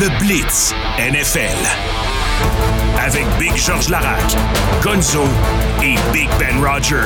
le 0.00 0.08
Blitz 0.18 0.74
NFL. 0.98 1.56
Avec 2.98 3.24
Big 3.38 3.56
George 3.56 3.88
Larac, 3.88 4.36
Gonzo 4.82 5.22
et 5.82 5.94
Big 6.12 6.28
Ben 6.38 6.62
Roger. 6.62 6.96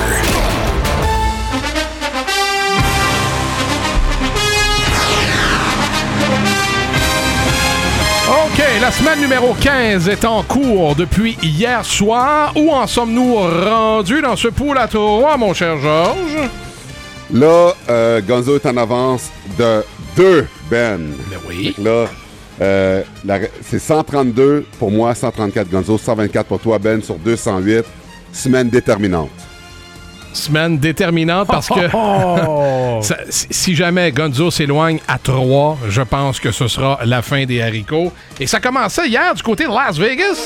OK, 8.28 8.62
la 8.80 8.90
semaine 8.90 9.20
numéro 9.20 9.54
15 9.54 10.08
est 10.08 10.24
en 10.24 10.42
cours 10.42 10.96
depuis 10.96 11.38
hier 11.42 11.84
soir. 11.84 12.52
Où 12.56 12.72
en 12.72 12.88
sommes-nous 12.88 13.36
rendus 13.36 14.22
dans 14.22 14.36
ce 14.36 14.48
pool 14.48 14.78
à 14.78 14.88
trois, 14.88 15.36
mon 15.36 15.54
cher 15.54 15.78
Georges? 15.78 16.48
Là, 17.32 17.72
euh, 17.88 18.20
Gonzo 18.20 18.56
est 18.56 18.66
en 18.66 18.76
avance 18.76 19.30
de 19.56 19.84
2, 20.16 20.46
Ben. 20.68 21.12
Ben 21.30 21.38
oui. 21.48 21.74
Là, 21.78 22.06
euh, 22.60 23.02
c'est 23.62 23.78
132 23.78 24.66
pour 24.78 24.90
moi, 24.90 25.14
134 25.14 25.68
Gonzo, 25.70 25.96
124 25.98 26.46
pour 26.46 26.60
toi, 26.60 26.78
Ben, 26.78 27.02
sur 27.02 27.16
208. 27.16 27.84
Semaine 28.32 28.68
déterminante. 28.68 29.30
Semaine 30.32 30.78
déterminante 30.78 31.48
parce 31.48 31.68
que 31.68 31.80
ça- 33.02 33.16
si 33.28 33.46
si 33.50 33.74
jamais 33.74 34.12
Gonzo 34.12 34.50
s'éloigne 34.50 35.00
à 35.08 35.18
3, 35.18 35.78
je 35.88 36.02
pense 36.02 36.38
que 36.38 36.52
ce 36.52 36.68
sera 36.68 37.00
la 37.04 37.22
fin 37.22 37.44
des 37.46 37.60
haricots. 37.60 38.12
Et 38.38 38.46
ça 38.46 38.60
commençait 38.60 39.08
hier 39.08 39.34
du 39.34 39.42
côté 39.42 39.64
de 39.64 39.70
Las 39.70 39.98
Vegas. 39.98 40.38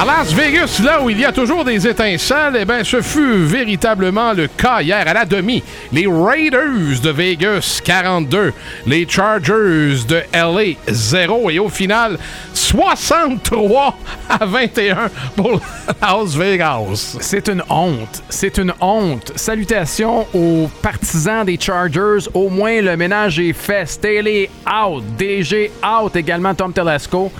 À 0.00 0.04
Las 0.04 0.32
Vegas, 0.32 0.80
là 0.84 1.02
où 1.02 1.10
il 1.10 1.18
y 1.18 1.24
a 1.24 1.32
toujours 1.32 1.64
des 1.64 1.88
étincelles, 1.88 2.56
eh 2.60 2.64
ben, 2.64 2.84
ce 2.84 3.02
fut 3.02 3.42
véritablement 3.42 4.32
le 4.32 4.46
cas 4.46 4.80
hier 4.80 5.02
à 5.04 5.12
la 5.12 5.24
demi. 5.24 5.60
Les 5.92 6.06
Raiders 6.06 7.00
de 7.02 7.10
Vegas, 7.10 7.80
42. 7.82 8.52
Les 8.86 9.08
Chargers 9.08 10.04
de 10.06 10.22
LA, 10.32 10.76
0. 10.86 11.50
Et 11.50 11.58
au 11.58 11.68
final, 11.68 12.16
63 12.54 13.98
à 14.28 14.46
21 14.46 15.10
pour 15.34 15.60
Las 16.00 16.36
Vegas. 16.36 17.16
C'est 17.20 17.48
une 17.48 17.64
honte. 17.68 18.22
C'est 18.28 18.56
une 18.58 18.72
honte. 18.80 19.32
Salutations 19.34 20.28
aux 20.32 20.70
partisans 20.80 21.44
des 21.44 21.58
Chargers. 21.58 22.28
Au 22.34 22.48
moins, 22.48 22.80
le 22.80 22.96
ménage 22.96 23.40
est 23.40 23.52
fait. 23.52 23.88
Staley 23.88 24.48
out. 24.64 25.02
DG 25.18 25.72
out. 25.82 26.14
Également 26.14 26.54
Tom 26.54 26.72
Telesco. 26.72 27.32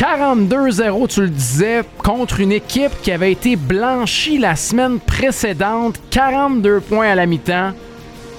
42-0, 0.00 1.08
tu 1.08 1.20
le 1.20 1.28
disais, 1.28 1.82
contre 1.98 2.40
une 2.40 2.52
équipe 2.52 2.92
qui 3.02 3.12
avait 3.12 3.32
été 3.32 3.54
blanchie 3.54 4.38
la 4.38 4.56
semaine 4.56 4.98
précédente. 4.98 6.00
42 6.08 6.80
points 6.80 7.10
à 7.10 7.14
la 7.14 7.26
mi-temps. 7.26 7.72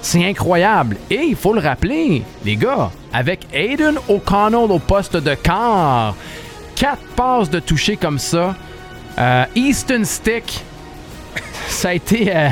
C'est 0.00 0.28
incroyable. 0.28 0.96
Et 1.08 1.20
il 1.22 1.36
faut 1.36 1.54
le 1.54 1.60
rappeler, 1.60 2.24
les 2.44 2.56
gars, 2.56 2.90
avec 3.12 3.46
Aiden 3.52 3.94
O'Connell 4.08 4.72
au 4.72 4.80
poste 4.80 5.16
de 5.16 5.34
quart, 5.36 6.16
quatre 6.74 7.04
passes 7.14 7.48
de 7.48 7.60
toucher 7.60 7.96
comme 7.96 8.18
ça, 8.18 8.56
euh, 9.20 9.44
Easton 9.54 10.02
Stick, 10.02 10.64
ça 11.68 11.90
a 11.90 11.94
été 11.94 12.34
euh, 12.34 12.48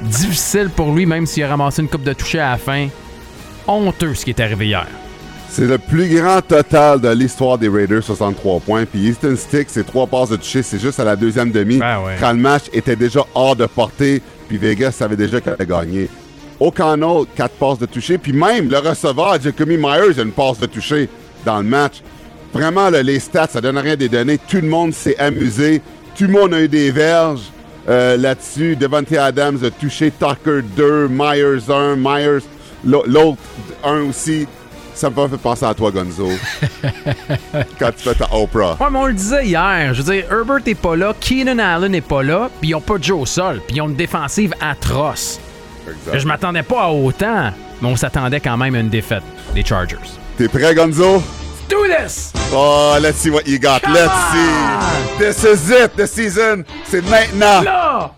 difficile 0.00 0.70
pour 0.74 0.94
lui, 0.94 1.04
même 1.04 1.26
s'il 1.26 1.44
a 1.44 1.48
ramassé 1.48 1.82
une 1.82 1.88
coupe 1.88 2.04
de 2.04 2.14
toucher 2.14 2.40
à 2.40 2.52
la 2.52 2.56
fin. 2.56 2.88
Honteux 3.66 4.14
ce 4.14 4.24
qui 4.24 4.30
est 4.30 4.40
arrivé 4.40 4.68
hier. 4.68 4.86
C'est 5.48 5.66
le 5.66 5.78
plus 5.78 6.08
grand 6.20 6.42
total 6.42 7.00
de 7.00 7.08
l'histoire 7.08 7.56
des 7.56 7.68
Raiders, 7.68 8.02
63 8.02 8.60
points. 8.60 8.84
Puis 8.84 9.08
Easton 9.08 9.36
Stick, 9.36 9.68
c'est 9.70 9.86
trois 9.86 10.06
passes 10.06 10.28
de 10.28 10.36
toucher, 10.36 10.62
c'est 10.62 10.78
juste 10.78 11.00
à 11.00 11.04
la 11.04 11.16
deuxième 11.16 11.50
demi. 11.50 11.78
Ben 11.78 12.00
ouais. 12.04 12.16
Quand 12.20 12.32
le 12.32 12.38
match 12.38 12.64
était 12.74 12.96
déjà 12.96 13.20
hors 13.34 13.56
de 13.56 13.64
portée, 13.66 14.20
puis 14.48 14.58
Vegas 14.58 14.92
savait 14.92 15.16
déjà 15.16 15.40
qu'elle 15.40 15.54
allait 15.54 15.66
gagner. 15.66 16.08
O'Connell, 16.60 17.24
quatre 17.34 17.54
passes 17.54 17.78
de 17.78 17.86
toucher. 17.86 18.18
Puis 18.18 18.32
même 18.32 18.68
le 18.68 18.78
receveur, 18.78 19.40
Jacoby 19.40 19.76
Myers, 19.78 20.18
a 20.18 20.22
une 20.22 20.32
passe 20.32 20.58
de 20.58 20.66
toucher 20.66 21.08
dans 21.44 21.58
le 21.58 21.64
match. 21.64 22.02
Vraiment, 22.52 22.90
là, 22.90 23.02
les 23.02 23.18
stats, 23.18 23.48
ça 23.48 23.60
donne 23.60 23.78
rien 23.78 23.96
des 23.96 24.08
données. 24.08 24.38
Tout 24.38 24.56
le 24.60 24.68
monde 24.68 24.92
s'est 24.92 25.16
amusé. 25.18 25.80
Tout 26.18 26.24
le 26.24 26.32
monde 26.32 26.54
a 26.54 26.60
eu 26.60 26.68
des 26.68 26.90
verges 26.90 27.42
euh, 27.88 28.16
là-dessus. 28.16 28.76
Devante 28.76 29.12
Adams 29.12 29.58
a 29.64 29.70
touché 29.70 30.10
Tucker 30.10 30.60
2, 30.76 31.08
Myers 31.08 31.70
1, 31.70 31.96
Myers 31.96 32.44
l'au- 32.84 33.04
l'autre 33.06 33.38
1 33.84 34.02
aussi. 34.08 34.46
Ça 34.96 35.10
me 35.10 35.28
fait 35.28 35.36
penser 35.36 35.66
à 35.66 35.74
toi, 35.74 35.90
Gonzo. 35.90 36.26
Quand 37.78 37.90
tu 37.94 38.02
fais 38.02 38.14
ta 38.14 38.34
Oprah. 38.34 38.78
Ouais, 38.80 38.86
mais 38.90 38.98
on 38.98 39.06
le 39.06 39.12
disait 39.12 39.44
hier. 39.44 39.92
Je 39.92 40.00
veux 40.00 40.14
dire, 40.14 40.24
Herbert 40.32 40.60
n'est 40.66 40.74
pas 40.74 40.96
là, 40.96 41.14
Keenan 41.20 41.58
Allen 41.58 41.92
n'est 41.92 42.00
pas 42.00 42.22
là, 42.22 42.48
puis 42.60 42.70
ils 42.70 42.74
ont 42.74 42.80
pas 42.80 42.96
de 42.96 43.12
au 43.12 43.26
sol, 43.26 43.60
puis 43.66 43.76
ils 43.76 43.82
ont 43.82 43.88
une 43.88 43.94
défensive 43.94 44.54
atroce. 44.58 45.38
Exact. 45.86 46.18
Je 46.18 46.26
m'attendais 46.26 46.62
pas 46.62 46.84
à 46.84 46.88
autant, 46.88 47.50
mais 47.82 47.88
on 47.88 47.94
s'attendait 47.94 48.40
quand 48.40 48.56
même 48.56 48.74
à 48.74 48.78
une 48.78 48.88
défaite 48.88 49.22
des 49.54 49.62
Chargers. 49.62 49.96
T'es 50.38 50.48
prêt, 50.48 50.74
Gonzo? 50.74 51.22
Do 51.68 51.76
this! 51.86 52.32
Oh, 52.54 52.96
let's 52.98 53.16
see 53.18 53.28
what 53.30 53.46
you 53.46 53.58
got. 53.58 53.80
Come 53.82 53.92
let's 53.92 54.08
on! 54.08 54.32
see. 54.32 55.18
This 55.18 55.44
is 55.44 55.70
it. 55.70 55.94
The 55.94 56.06
season. 56.06 56.64
C'est 56.84 57.02
maintenant. 57.02 57.60
Là! 57.62 58.12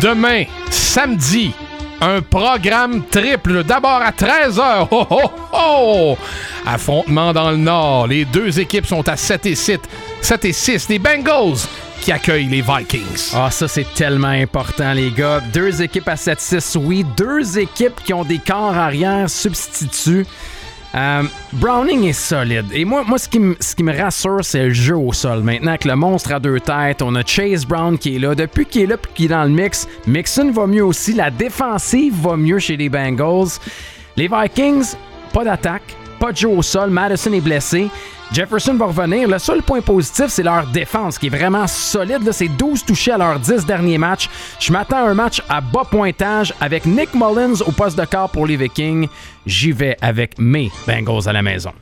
Demain, 0.00 0.44
samedi, 0.70 1.52
un 2.00 2.22
programme 2.22 3.02
triple. 3.10 3.64
D'abord 3.64 4.00
à 4.02 4.12
13h. 4.12 4.88
Oh, 4.90 5.06
oh, 5.10 5.30
oh! 5.52 6.18
Affrontement 6.66 7.32
dans 7.34 7.50
le 7.50 7.58
Nord. 7.58 8.06
Les 8.06 8.24
deux 8.24 8.58
équipes 8.60 8.86
sont 8.86 9.06
à 9.08 9.16
7 9.16 9.44
et 9.46 9.54
7. 9.54 9.80
7 10.22 10.44
et 10.46 10.52
6. 10.52 10.88
Les 10.88 10.98
Bengals 10.98 11.58
qui 12.00 12.12
accueillent 12.12 12.48
les 12.48 12.62
Vikings. 12.62 13.32
Ah, 13.34 13.50
ça, 13.50 13.68
c'est 13.68 13.92
tellement 13.94 14.28
important, 14.28 14.92
les 14.94 15.10
gars. 15.10 15.40
Deux 15.52 15.82
équipes 15.82 16.08
à 16.08 16.14
7-6, 16.14 16.78
oui. 16.78 17.04
Deux 17.16 17.58
équipes 17.58 18.00
qui 18.02 18.14
ont 18.14 18.24
des 18.24 18.38
corps 18.38 18.76
arrière 18.76 19.28
substituts. 19.28 20.26
Euh, 20.94 21.22
Browning 21.52 22.04
est 22.08 22.12
solide. 22.12 22.66
Et 22.72 22.84
moi, 22.84 23.04
moi 23.06 23.16
ce, 23.18 23.28
qui 23.28 23.38
me- 23.38 23.56
rassure, 23.96 24.44
c'est 24.44 24.64
le 24.64 24.70
jeu 24.72 24.96
au 24.96 25.12
sol. 25.12 25.40
Maintenant 25.42 25.76
que 25.76 25.86
le 25.86 25.94
monstre 25.94 26.32
a 26.32 26.40
deux 26.40 26.58
têtes, 26.58 27.00
on 27.02 27.14
a 27.14 27.24
Chase 27.24 27.64
Brown 27.64 27.96
qui 27.96 28.16
est 28.16 28.18
là. 28.18 28.34
Depuis 28.34 28.66
qu'il 28.66 28.82
est 28.82 28.86
là 28.86 28.96
puis 28.96 29.12
qu'il 29.14 29.24
est 29.26 29.28
dans 29.28 29.44
le 29.44 29.50
mix, 29.50 29.86
Mixon 30.06 30.50
va 30.50 30.66
mieux 30.66 30.84
aussi. 30.84 31.12
La 31.12 31.30
défensive 31.30 32.14
va 32.20 32.36
mieux 32.36 32.58
chez 32.58 32.76
les 32.76 32.88
Bengals. 32.88 33.48
Les 34.16 34.28
Vikings, 34.28 34.94
pas 35.32 35.44
d'attaque, 35.44 35.94
pas 36.18 36.32
de 36.32 36.36
jeu 36.36 36.48
au 36.48 36.62
sol. 36.62 36.90
Madison 36.90 37.32
est 37.32 37.40
blessé. 37.40 37.88
Jefferson 38.32 38.74
va 38.74 38.86
revenir. 38.86 39.28
Le 39.28 39.38
seul 39.38 39.60
point 39.62 39.80
positif, 39.80 40.26
c'est 40.28 40.42
leur 40.44 40.66
défense 40.68 41.18
qui 41.18 41.26
est 41.26 41.30
vraiment 41.36 41.66
solide. 41.66 42.30
C'est 42.32 42.48
12 42.48 42.84
touchés 42.84 43.10
à 43.12 43.18
leurs 43.18 43.40
10 43.40 43.66
derniers 43.66 43.98
matchs. 43.98 44.28
Je 44.60 44.72
m'attends 44.72 45.04
à 45.04 45.10
un 45.10 45.14
match 45.14 45.42
à 45.48 45.60
bas 45.60 45.84
pointage 45.90 46.54
avec 46.60 46.86
Nick 46.86 47.12
Mullins 47.14 47.60
au 47.66 47.72
poste 47.72 47.98
de 47.98 48.04
quart 48.04 48.28
pour 48.30 48.46
les 48.46 48.56
Vikings. 48.56 49.08
J'y 49.46 49.72
vais 49.72 49.96
avec 50.00 50.38
mes 50.38 50.70
Bengals 50.86 51.28
à 51.28 51.32
la 51.32 51.42
maison. 51.42 51.72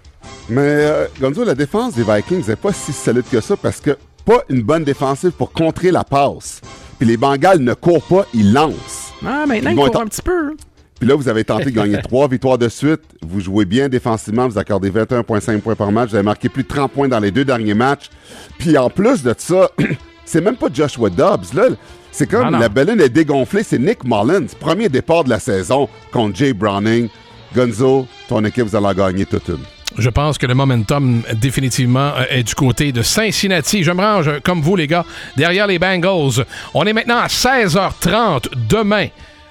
Mais 0.48 0.60
euh, 0.62 1.06
Gonzo, 1.20 1.44
la 1.44 1.54
défense 1.54 1.94
des 1.94 2.02
Vikings 2.02 2.46
n'est 2.48 2.56
pas 2.56 2.72
si 2.72 2.92
solide 2.94 3.24
que 3.30 3.40
ça 3.42 3.54
parce 3.56 3.80
que 3.80 3.98
pas 4.24 4.40
une 4.48 4.62
bonne 4.62 4.84
défensive 4.84 5.32
pour 5.32 5.52
contrer 5.52 5.90
la 5.90 6.04
passe. 6.04 6.62
Puis 6.98 7.06
les 7.06 7.16
Bengals 7.18 7.60
ne 7.60 7.74
courent 7.74 8.02
pas, 8.02 8.24
ils 8.32 8.52
lancent. 8.54 9.12
Ah, 9.24 9.44
maintenant, 9.46 9.70
Ils 9.70 9.72
il 9.72 9.76
vont 9.76 9.82
court 9.82 9.86
être- 9.88 10.00
un 10.00 10.06
petit 10.06 10.22
peu. 10.22 10.56
Puis 10.98 11.08
là, 11.08 11.14
vous 11.14 11.28
avez 11.28 11.44
tenté 11.44 11.66
de 11.66 11.70
gagner 11.70 11.98
trois 12.02 12.28
victoires 12.28 12.58
de 12.58 12.68
suite. 12.68 13.00
Vous 13.22 13.40
jouez 13.40 13.64
bien 13.64 13.88
défensivement. 13.88 14.48
Vous 14.48 14.58
accordez 14.58 14.90
21,5 14.90 15.60
points 15.60 15.74
par 15.76 15.92
match. 15.92 16.10
Vous 16.10 16.16
avez 16.16 16.24
marqué 16.24 16.48
plus 16.48 16.64
de 16.64 16.68
30 16.68 16.90
points 16.92 17.08
dans 17.08 17.20
les 17.20 17.30
deux 17.30 17.44
derniers 17.44 17.74
matchs. 17.74 18.10
Puis 18.58 18.76
en 18.76 18.90
plus 18.90 19.22
de 19.22 19.34
ça, 19.36 19.70
c'est 20.24 20.40
même 20.40 20.56
pas 20.56 20.68
Joshua 20.72 21.10
Dobbs. 21.10 21.54
Là, 21.54 21.64
c'est 22.10 22.26
comme 22.26 22.44
Non, 22.46 22.50
non. 22.52 22.58
la 22.58 22.68
baleine 22.68 23.00
est 23.00 23.08
dégonflée. 23.08 23.62
C'est 23.62 23.78
Nick 23.78 24.04
Mullins. 24.04 24.46
Premier 24.58 24.88
départ 24.88 25.24
de 25.24 25.30
la 25.30 25.38
saison 25.38 25.88
contre 26.12 26.36
Jay 26.36 26.52
Browning. 26.52 27.08
Gonzo, 27.54 28.06
ton 28.28 28.44
équipe, 28.44 28.64
vous 28.64 28.76
allez 28.76 28.86
en 28.86 28.94
gagner 28.94 29.24
toute 29.24 29.48
une. 29.48 29.58
Je 29.96 30.10
pense 30.10 30.36
que 30.36 30.46
le 30.46 30.54
momentum, 30.54 31.22
définitivement, 31.40 32.12
euh, 32.16 32.24
est 32.30 32.42
du 32.42 32.54
côté 32.54 32.92
de 32.92 33.02
Cincinnati. 33.02 33.82
Je 33.82 33.90
me 33.90 34.00
range, 34.02 34.28
euh, 34.28 34.38
comme 34.44 34.60
vous, 34.60 34.76
les 34.76 34.86
gars, 34.86 35.04
derrière 35.36 35.66
les 35.66 35.78
Bengals. 35.78 36.44
On 36.74 36.84
est 36.84 36.92
maintenant 36.92 37.18
à 37.18 37.26
16h30 37.28 38.48
demain. 38.68 39.06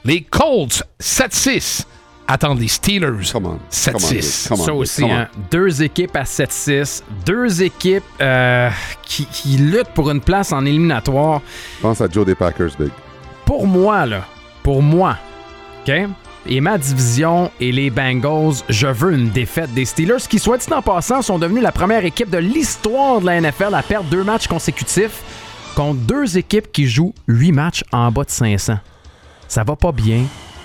Les 0.08 0.22
Colts, 0.22 0.84
7-6, 1.02 1.84
attendent 2.30 2.62
les 2.62 2.70
Steelers, 2.70 3.30
Come 3.30 3.46
on. 3.46 3.60
7-6. 3.70 4.48
Come 4.48 4.62
on, 4.62 4.64
Ça 4.64 4.74
aussi, 4.74 5.04
hein. 5.04 5.28
deux 5.52 5.84
équipes 5.84 6.16
à 6.16 6.24
7-6, 6.24 7.04
deux 7.26 7.62
équipes 7.62 8.06
euh, 8.22 8.70
qui, 9.04 9.26
qui 9.26 9.58
luttent 9.58 9.94
pour 9.94 10.10
une 10.10 10.22
place 10.22 10.54
en 10.54 10.66
éliminatoire. 10.66 11.42
Pense 11.82 12.00
à 12.00 12.08
Joe 12.10 12.26
des 12.26 12.36
Packers, 12.36 12.70
Big. 12.80 12.90
Pour 13.44 13.68
moi, 13.68 14.06
là, 14.06 14.24
pour 14.64 14.82
moi, 14.82 15.18
OK? 15.86 15.94
Et 16.46 16.62
ma 16.62 16.78
division 16.78 17.52
et 17.60 17.74
les 17.74 17.90
Bengals, 17.90 18.64
je 18.70 18.88
veux 18.88 19.12
une 19.12 19.32
défaite 19.32 19.74
des 19.74 19.84
Steelers, 19.84 20.26
qui, 20.30 20.40
soit 20.40 20.58
dit 20.58 20.72
en 20.72 20.82
passant, 20.82 21.22
sont 21.22 21.38
devenus 21.38 21.64
la 21.64 21.74
première 21.74 22.06
équipe 22.06 22.30
de 22.30 22.38
l'histoire 22.38 23.20
de 23.20 23.26
la 23.26 23.42
NFL 23.42 23.74
à 23.74 23.84
perdre 23.84 24.10
deux 24.10 24.24
matchs 24.24 24.48
consécutifs 24.48 25.22
contre 25.76 26.00
deux 26.00 26.38
équipes 26.38 26.72
qui 26.72 26.88
jouent 26.88 27.14
huit 27.28 27.52
matchs 27.52 27.84
en 27.92 28.10
bas 28.10 28.24
de 28.24 28.30
500. 28.30 28.78
Ça 29.48 29.64
va 29.64 29.76
pas 29.76 29.92
bien. 29.92 30.24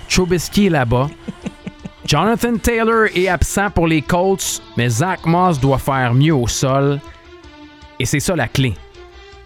Trubisky 0.09 0.67
est 0.67 0.69
là-bas. 0.69 1.09
Jonathan 2.05 2.57
Taylor 2.57 3.05
est 3.15 3.27
absent 3.29 3.69
pour 3.71 3.87
les 3.87 4.01
Colts, 4.01 4.61
mais 4.77 4.89
Zach 4.89 5.25
Moss 5.25 5.59
doit 5.59 5.77
faire 5.77 6.13
mieux 6.13 6.35
au 6.35 6.47
sol. 6.47 6.99
Et 7.99 8.05
c'est 8.05 8.19
ça 8.19 8.35
la 8.35 8.47
clé. 8.47 8.73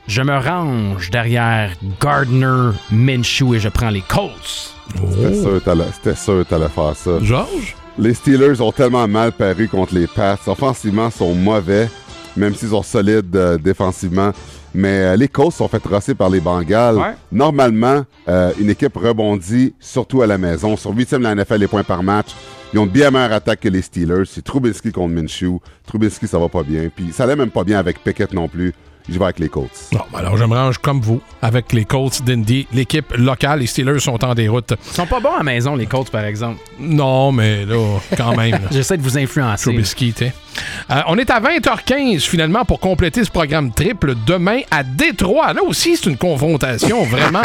je 0.07 0.21
me 0.21 0.37
range 0.37 1.09
derrière 1.11 1.71
Gardner 2.01 2.71
Minshew 2.91 3.53
et 3.55 3.59
je 3.59 3.67
prends 3.69 3.89
les 3.89 4.01
Colts. 4.01 4.73
C'était 5.11 5.33
sûr 5.41 5.53
que 5.55 5.59
t'allais- 5.59 5.91
C'était 5.93 6.15
sûr 6.15 6.33
que 6.39 6.43
t'allais 6.49 6.69
faire 6.69 6.95
ça. 6.95 7.11
Georges? 7.21 7.75
Les 7.99 8.13
Steelers 8.13 8.61
ont 8.61 8.71
tellement 8.71 9.07
mal 9.07 9.31
paru 9.33 9.67
contre 9.67 9.93
les 9.95 10.07
Pats. 10.07 10.37
Offensivement, 10.47 11.07
ils 11.07 11.17
sont 11.17 11.35
mauvais, 11.35 11.89
même 12.37 12.55
s'ils 12.55 12.69
sont 12.69 12.83
solides 12.83 13.35
euh, 13.35 13.57
défensivement. 13.57 14.31
Mais 14.77 14.89
euh, 14.89 15.15
les 15.15 15.27
Colts 15.27 15.55
sont 15.55 15.67
fait 15.67 15.83
rosser 15.83 16.13
par 16.13 16.29
les 16.29 16.39
Bengals. 16.39 16.97
Ouais. 16.97 17.15
Normalement, 17.31 18.05
euh, 18.29 18.51
une 18.59 18.69
équipe 18.69 18.95
rebondit, 18.95 19.73
surtout 19.79 20.21
à 20.21 20.27
la 20.27 20.37
maison. 20.37 20.77
Sur 20.77 20.93
8e 20.93 21.17
de 21.17 21.23
la 21.23 21.33
NFL, 21.33 21.55
les 21.55 21.67
points 21.67 21.83
par 21.83 22.03
match. 22.03 22.27
Ils 22.71 22.77
ont 22.77 22.83
une 22.85 22.91
bien 22.91 23.09
meilleure 23.09 23.31
attaque 23.31 23.61
que 23.61 23.69
les 23.69 23.81
Steelers. 23.81 24.25
C'est 24.27 24.43
Trubisky 24.43 24.91
contre 24.91 25.15
Minshew. 25.15 25.59
Trubisky, 25.87 26.27
ça 26.27 26.37
va 26.37 26.47
pas 26.47 26.61
bien. 26.61 26.89
Puis 26.95 27.11
ça 27.11 27.23
allait 27.23 27.35
même 27.35 27.49
pas 27.49 27.63
bien 27.63 27.79
avec 27.79 28.03
Pickett 28.03 28.31
non 28.33 28.47
plus. 28.47 28.71
Je 29.09 29.17
vais 29.17 29.23
avec 29.23 29.39
les 29.39 29.49
Colts. 29.49 29.71
Bon, 29.93 30.01
alors 30.15 30.37
je 30.37 30.43
me 30.43 30.53
range 30.53 30.77
comme 30.77 31.01
vous 31.01 31.21
avec 31.41 31.73
les 31.73 31.85
Colts 31.85 32.21
d'Indy. 32.23 32.67
L'équipe 32.71 33.11
locale, 33.17 33.61
les 33.61 33.67
Steelers 33.67 33.99
sont 33.99 34.23
en 34.23 34.35
déroute. 34.35 34.73
Ils 34.91 34.93
sont 34.93 35.07
pas 35.07 35.19
bons 35.19 35.33
à 35.33 35.37
la 35.39 35.43
maison, 35.43 35.75
les 35.75 35.87
Colts, 35.87 36.11
par 36.11 36.25
exemple. 36.25 36.59
Non, 36.79 37.31
mais 37.31 37.65
là, 37.65 37.99
quand 38.15 38.35
même. 38.35 38.59
J'essaie 38.71 38.97
de 38.97 39.01
vous 39.01 39.17
influencer. 39.17 39.71
Trubisky, 39.71 40.13
t'sais. 40.13 40.33
Euh, 40.89 41.01
on 41.07 41.17
est 41.17 41.29
à 41.29 41.39
20h15 41.39 42.21
finalement 42.21 42.65
pour 42.65 42.79
compléter 42.79 43.23
ce 43.23 43.31
programme 43.31 43.71
triple 43.71 44.13
demain 44.25 44.59
à 44.71 44.83
Détroit. 44.83 45.53
Là 45.53 45.63
aussi, 45.63 45.97
c'est 45.97 46.09
une 46.09 46.17
confrontation 46.17 47.03
vraiment 47.05 47.41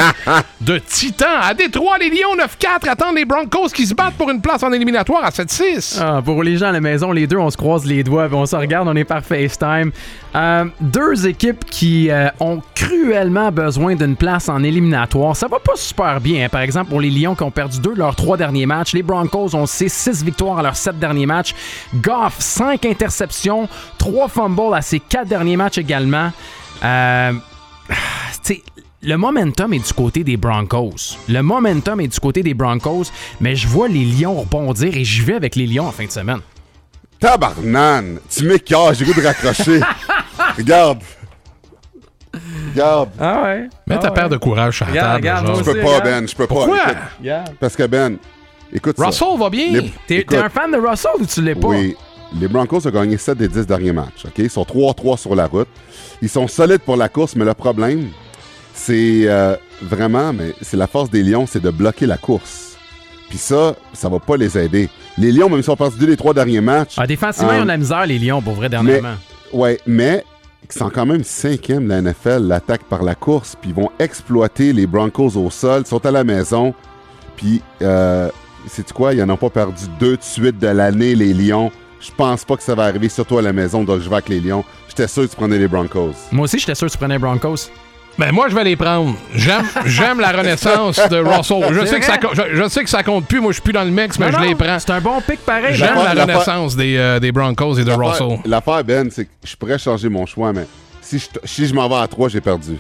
de 0.61 0.79
titans. 0.79 1.29
À 1.43 1.55
Détroit, 1.55 1.99
les 1.99 2.11
Lions 2.11 2.37
9-4 2.37 2.89
attendent 2.89 3.17
les 3.17 3.25
Broncos 3.25 3.69
qui 3.75 3.87
se 3.87 3.95
battent 3.95 4.15
pour 4.15 4.31
une 4.31 4.41
place 4.41 4.63
en 4.63 4.73
éliminatoire 4.73 5.25
à 5.25 5.31
7-6. 5.31 5.99
Ah, 6.01 6.21
pour 6.25 6.43
les 6.43 6.57
gens 6.57 6.69
à 6.69 6.73
la 6.73 6.81
maison, 6.81 7.13
les 7.13 7.27
deux, 7.27 7.37
on 7.39 7.51
se 7.51 7.57
croise 7.57 7.85
les 7.85 8.03
doigts, 8.05 8.29
on 8.33 8.47
se 8.47 8.57
regarde, 8.57 8.89
on 8.89 8.97
est 8.97 9.05
par 9.05 9.23
FaceTime. 9.25 9.91
Euh, 10.35 10.65
deux 10.81 11.27
équipes 11.27 11.65
qui 11.67 12.11
euh, 12.11 12.29
ont 12.41 12.63
cruellement 12.75 13.51
besoin 13.53 13.95
d'une 13.95 14.17
place 14.17 14.49
en 14.49 14.63
éliminatoire. 14.63 15.37
Ça 15.37 15.47
va 15.47 15.59
pas 15.59 15.77
super 15.77 16.21
bien. 16.21 16.45
hein. 16.45 16.49
Par 16.49 16.63
exemple, 16.63 16.91
pour 16.91 17.01
les 17.01 17.11
Lions 17.11 17.35
qui 17.35 17.43
ont 17.43 17.51
perdu 17.51 17.81
deux 17.81 17.93
de 17.95 17.99
leurs 17.99 18.17
trois 18.17 18.37
derniers 18.37 18.67
matchs. 18.67 18.93
Les 18.95 19.03
Broncos 19.03 19.55
ont 19.55 19.67
6 19.67 20.23
victoires 20.25 20.59
à 20.59 20.63
leurs 20.63 20.77
sept 20.77 20.99
derniers 20.99 21.27
matchs. 21.27 21.55
Goff, 21.97 22.37
5 22.39 22.85
interceptions, 22.87 23.02
3 23.09 24.29
fumbles 24.29 24.75
à 24.75 24.83
ses 24.83 25.01
quatre 25.01 25.29
derniers 25.29 25.57
matchs 25.57 25.79
également. 25.79 26.31
Euh, 26.85 27.33
le 29.03 29.17
momentum 29.17 29.73
est 29.73 29.87
du 29.87 29.93
côté 29.93 30.25
des 30.25 30.37
Broncos. 30.37 31.17
Le 31.29 31.41
momentum 31.43 32.01
est 32.01 32.09
du 32.09 32.21
côté 32.21 32.43
des 32.43 32.55
Broncos, 32.55 33.05
mais 33.41 33.57
je 33.57 33.67
vois 33.67 33.89
les 33.89 34.05
Lions 34.05 34.41
rebondir 34.41 34.97
et 34.97 35.05
j'y 35.05 35.23
vais 35.23 35.35
avec 35.35 35.57
les 35.57 35.67
Lions 35.67 35.87
en 35.87 35.93
fin 35.93 36.05
de 36.05 36.11
semaine. 36.11 36.41
Tabarnane! 37.19 38.19
Tu 38.29 38.45
m'écœures, 38.45 38.95
j'ai 38.95 39.05
goût 39.05 39.15
de 39.15 39.25
raccrocher. 39.25 39.81
Regarde. 40.59 40.99
Regarde. 42.71 43.11
Ah 43.21 43.43
ouais? 43.43 43.69
Mets 43.87 43.99
ta 43.99 44.11
paire 44.11 44.29
de 44.29 44.37
courage 44.37 44.79
sur 44.79 44.87
la 44.87 45.15
Regarde, 45.15 45.47
table. 45.47 45.59
Je 45.59 45.65
peux 45.65 45.71
aussi, 45.71 45.81
pas, 45.81 45.87
regarde. 45.87 46.05
Ben. 46.05 46.29
Je 46.29 46.35
peux 46.35 46.47
pas. 46.47 46.55
Pourquoi? 46.55 46.79
Écoute, 46.79 47.57
parce 47.61 47.77
que, 47.77 47.83
Ben, 47.87 48.17
écoute 48.73 48.97
ça. 48.99 49.07
Russell 49.07 49.39
va 49.39 49.51
bien. 49.51 49.83
T'es 50.07 50.37
un 50.37 50.49
fan 50.49 50.73
de 50.73 50.79
Russell 50.79 51.11
ou 51.21 51.27
tu 51.27 51.43
l'es 51.43 51.55
pas? 51.55 51.69
Oui. 51.69 51.97
Les 52.41 52.49
Broncos 52.49 52.87
ont 52.87 52.91
gagné 52.91 53.19
7 53.19 53.37
des 53.39 53.49
10 53.49 53.67
derniers 53.67 53.93
matchs. 53.93 54.25
Ils 54.39 54.51
sont 54.51 54.63
3-3 54.63 55.19
sur 55.19 55.35
la 55.35 55.47
route. 55.47 55.69
Ils 56.23 56.29
sont 56.29 56.49
solides 56.49 56.81
pour 56.81 56.97
la 56.97 57.09
course, 57.09 57.37
mais 57.37 57.45
le 57.45 57.55
problème, 57.55 58.09
c'est 58.75 59.25
euh, 59.27 59.55
vraiment, 59.83 60.33
mais 60.33 60.55
c'est 60.63 60.77
la 60.77 60.87
force 60.87 61.11
des 61.11 61.23
Lions, 61.23 61.47
c'est 61.47 61.63
de 61.63 61.71
bloquer 61.71 62.07
la 62.07 62.17
course. 62.17 62.77
Puis 63.29 63.39
ça, 63.39 63.75
ça 63.93 64.09
va 64.09 64.19
pas 64.19 64.37
les 64.37 64.57
aider. 64.59 64.89
Les 65.19 65.31
Lions, 65.33 65.49
même 65.51 65.63
si 65.63 65.69
on 65.71 65.77
perdu 65.77 66.07
les 66.07 66.17
trois 66.17 66.33
derniers 66.35 66.61
matchs, 66.61 66.95
Ah, 66.99 67.07
défensivement, 67.07 67.51
Euh, 67.53 67.57
ils 67.59 67.63
ont 67.63 67.67
la 67.67 67.77
misère, 67.77 68.07
les 68.07 68.19
Lions, 68.19 68.41
pour 68.43 68.55
vrai, 68.55 68.69
dernièrement. 68.69 69.15
ouais, 69.53 69.79
mais 69.87 70.25
ils 70.65 70.79
sont 70.79 70.89
quand 70.91 71.05
même 71.07 71.25
cinquième 71.25 71.85
de 71.85 71.89
la 71.91 72.01
NFL, 72.03 72.47
l'attaque 72.47 72.85
par 72.85 73.03
la 73.03 73.15
course, 73.15 73.57
puis 73.61 73.71
ils 73.71 73.77
vont 73.77 73.91
exploiter 73.99 74.73
les 74.73 74.87
Broncos 74.87 75.37
au 75.37 75.51
sol, 75.51 75.83
ils 75.85 75.89
sont 75.89 76.05
à 76.07 76.11
la 76.11 76.25
maison, 76.25 76.73
puis 77.37 77.61
euh, 77.83 78.31
c'est 78.69 78.91
quoi, 78.93 79.13
ils 79.13 79.23
en 79.23 79.29
ont 79.29 79.37
pas 79.37 79.51
perdu 79.51 79.85
deux 80.01 80.17
de 80.17 80.23
suite 80.23 80.59
de 80.59 80.69
l'année, 80.69 81.15
les 81.15 81.35
Lions. 81.35 81.71
Je 82.05 82.11
pense 82.17 82.45
pas 82.45 82.57
que 82.57 82.63
ça 82.63 82.75
va 82.75 82.85
arriver, 82.85 83.09
surtout 83.09 83.39
à 83.39 83.43
la 83.43 83.53
maison, 83.53 83.85
donc 83.85 84.01
je 84.01 84.09
vais 84.09 84.17
avec 84.17 84.29
les 84.29 84.41
Lions. 84.41 84.65
J'étais 84.89 85.07
sûr 85.07 85.23
que 85.23 85.29
tu 85.29 85.37
prenais 85.37 85.57
les 85.59 85.69
Broncos. 85.69 86.13
Moi 86.33 86.45
aussi, 86.45 86.59
j'étais 86.59 86.75
sûr 86.75 86.89
que 86.89 86.93
tu 86.93 86.99
prenais 86.99 87.15
les 87.15 87.21
Broncos. 87.21 87.71
Ben 88.19 88.31
moi, 88.33 88.49
je 88.51 88.55
vais 88.55 88.65
les 88.65 88.77
prendre. 88.77 89.15
J'aime, 89.35 89.65
j'aime 89.87 90.21
la 90.21 90.33
renaissance 90.33 90.97
de 91.09 91.17
Russell. 91.17 91.63
Je 91.73 91.87
sais, 91.87 91.99
que 92.01 92.05
ça, 92.05 92.19
vrai? 92.19 92.21
co- 92.21 92.35
je, 92.35 92.57
je 92.57 92.69
sais 92.69 92.85
que 92.85 92.91
ça 92.91 93.03
compte 93.03 93.27
plus. 93.27 93.41
Moi, 93.41 93.53
je 93.53 93.55
suis 93.55 93.63
plus 93.63 93.73
dans 93.73 93.85
le 93.85 93.91
mix, 93.91 94.19
mais 94.19 94.27
Non, 94.27 94.33
je 94.33 94.37
non, 94.39 94.43
les 94.49 94.55
prends. 94.55 94.79
C'est 94.79 94.91
un 94.91 95.01
bon 95.01 95.21
pic 95.23 95.41
pareil. 95.47 95.75
J'aime 95.75 95.95
la 95.95 96.23
renaissance 96.23 96.77
des, 96.77 96.97
euh, 96.99 97.19
des 97.21 97.33
Broncos 97.33 97.77
et 97.79 97.85
de 97.85 97.93
Russell. 97.93 98.39
L'affaire, 98.45 98.85
Ben, 98.85 99.09
c'est 99.11 99.25
que 99.25 99.31
je 99.45 99.57
pourrais 99.57 99.79
changer 99.79 100.09
mon 100.11 100.27
choix, 100.27 100.53
mais 100.53 100.67
si 101.01 101.19
je, 101.19 101.27
si 101.45 101.67
je 101.67 101.73
m'en 101.75 101.89
vais 101.89 101.95
à 102.03 102.07
3, 102.07 102.29
j'ai 102.29 102.41
perdu. 102.43 102.77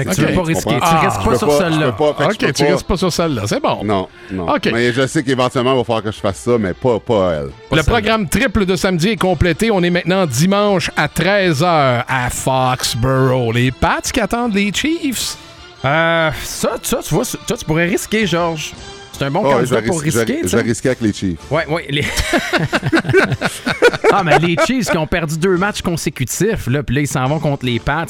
Fait 0.00 0.04
que 0.04 0.10
Ok. 0.10 0.14
tu 0.16 0.20
veux 0.22 0.26
pas. 0.34 0.46
Tu 0.48 0.54
comprends? 0.54 1.00
restes 1.00 1.16
Ah, 1.20 1.24
pas 1.24 1.38
sur 1.38 1.52
celle-là. 1.52 1.88
Ok, 1.88 2.36
tu 2.38 2.64
pas- 2.64 2.70
restes 2.70 2.86
pas 2.86 2.96
sur 2.96 3.12
celle-là. 3.12 3.42
C'est 3.46 3.60
bon. 3.60 3.84
Non, 3.84 4.08
non. 4.30 4.48
Ok. 4.54 4.70
Mais 4.72 4.92
je 4.92 5.06
sais 5.06 5.22
qu'éventuellement, 5.22 5.72
il 5.74 5.78
va 5.78 5.84
falloir 5.84 6.02
que 6.02 6.10
je 6.12 6.18
fasse 6.18 6.38
ça, 6.38 6.52
mais 6.58 6.74
pas, 6.74 6.98
pas 7.00 7.32
elle. 7.34 7.48
Pas 7.68 7.76
Le 7.76 7.82
programme 7.82 8.28
triple 8.28 8.64
de 8.66 8.76
samedi 8.76 9.08
est 9.10 9.16
complété. 9.16 9.70
On 9.70 9.82
est 9.82 9.90
maintenant 9.90 10.26
dimanche 10.26 10.90
à 10.96 11.06
13h 11.08 12.04
à 12.08 12.30
Foxborough. 12.30 13.54
Les 13.54 13.70
Pats 13.70 14.00
qui 14.12 14.20
attendent 14.20 14.54
les 14.54 14.72
Chiefs. 14.72 15.36
Euh, 15.84 16.30
ça, 16.42 16.70
ça, 16.82 16.98
tu 17.02 17.14
vois, 17.14 17.24
ça, 17.24 17.38
tu 17.58 17.64
pourrais 17.64 17.86
risquer, 17.86 18.26
Georges. 18.26 18.72
C'est 19.20 19.26
un 19.26 19.30
bon 19.30 19.44
je 19.44 19.54
candidat 19.54 19.82
pour 19.82 20.00
ris- 20.00 20.10
je 20.10 20.18
vais- 20.18 20.24
risquer, 20.24 20.40
tu 20.40 20.48
je 20.48 20.56
vais 20.56 20.62
risquer 20.62 20.88
avec 20.88 21.00
les 21.02 21.12
Chiefs. 21.12 21.38
Ouais, 21.50 21.66
ouais. 21.68 21.84
Les... 21.90 22.02
ah, 24.12 24.22
mais 24.24 24.38
les 24.38 24.56
Chiefs 24.66 24.88
qui 24.90 24.96
ont 24.96 25.06
perdu 25.06 25.36
deux 25.36 25.58
matchs 25.58 25.82
consécutifs, 25.82 26.66
là, 26.68 26.82
puis 26.82 26.94
là, 26.96 27.02
ils 27.02 27.06
s'en 27.06 27.26
vont 27.26 27.38
contre 27.38 27.66
les 27.66 27.78
Pats. 27.78 28.06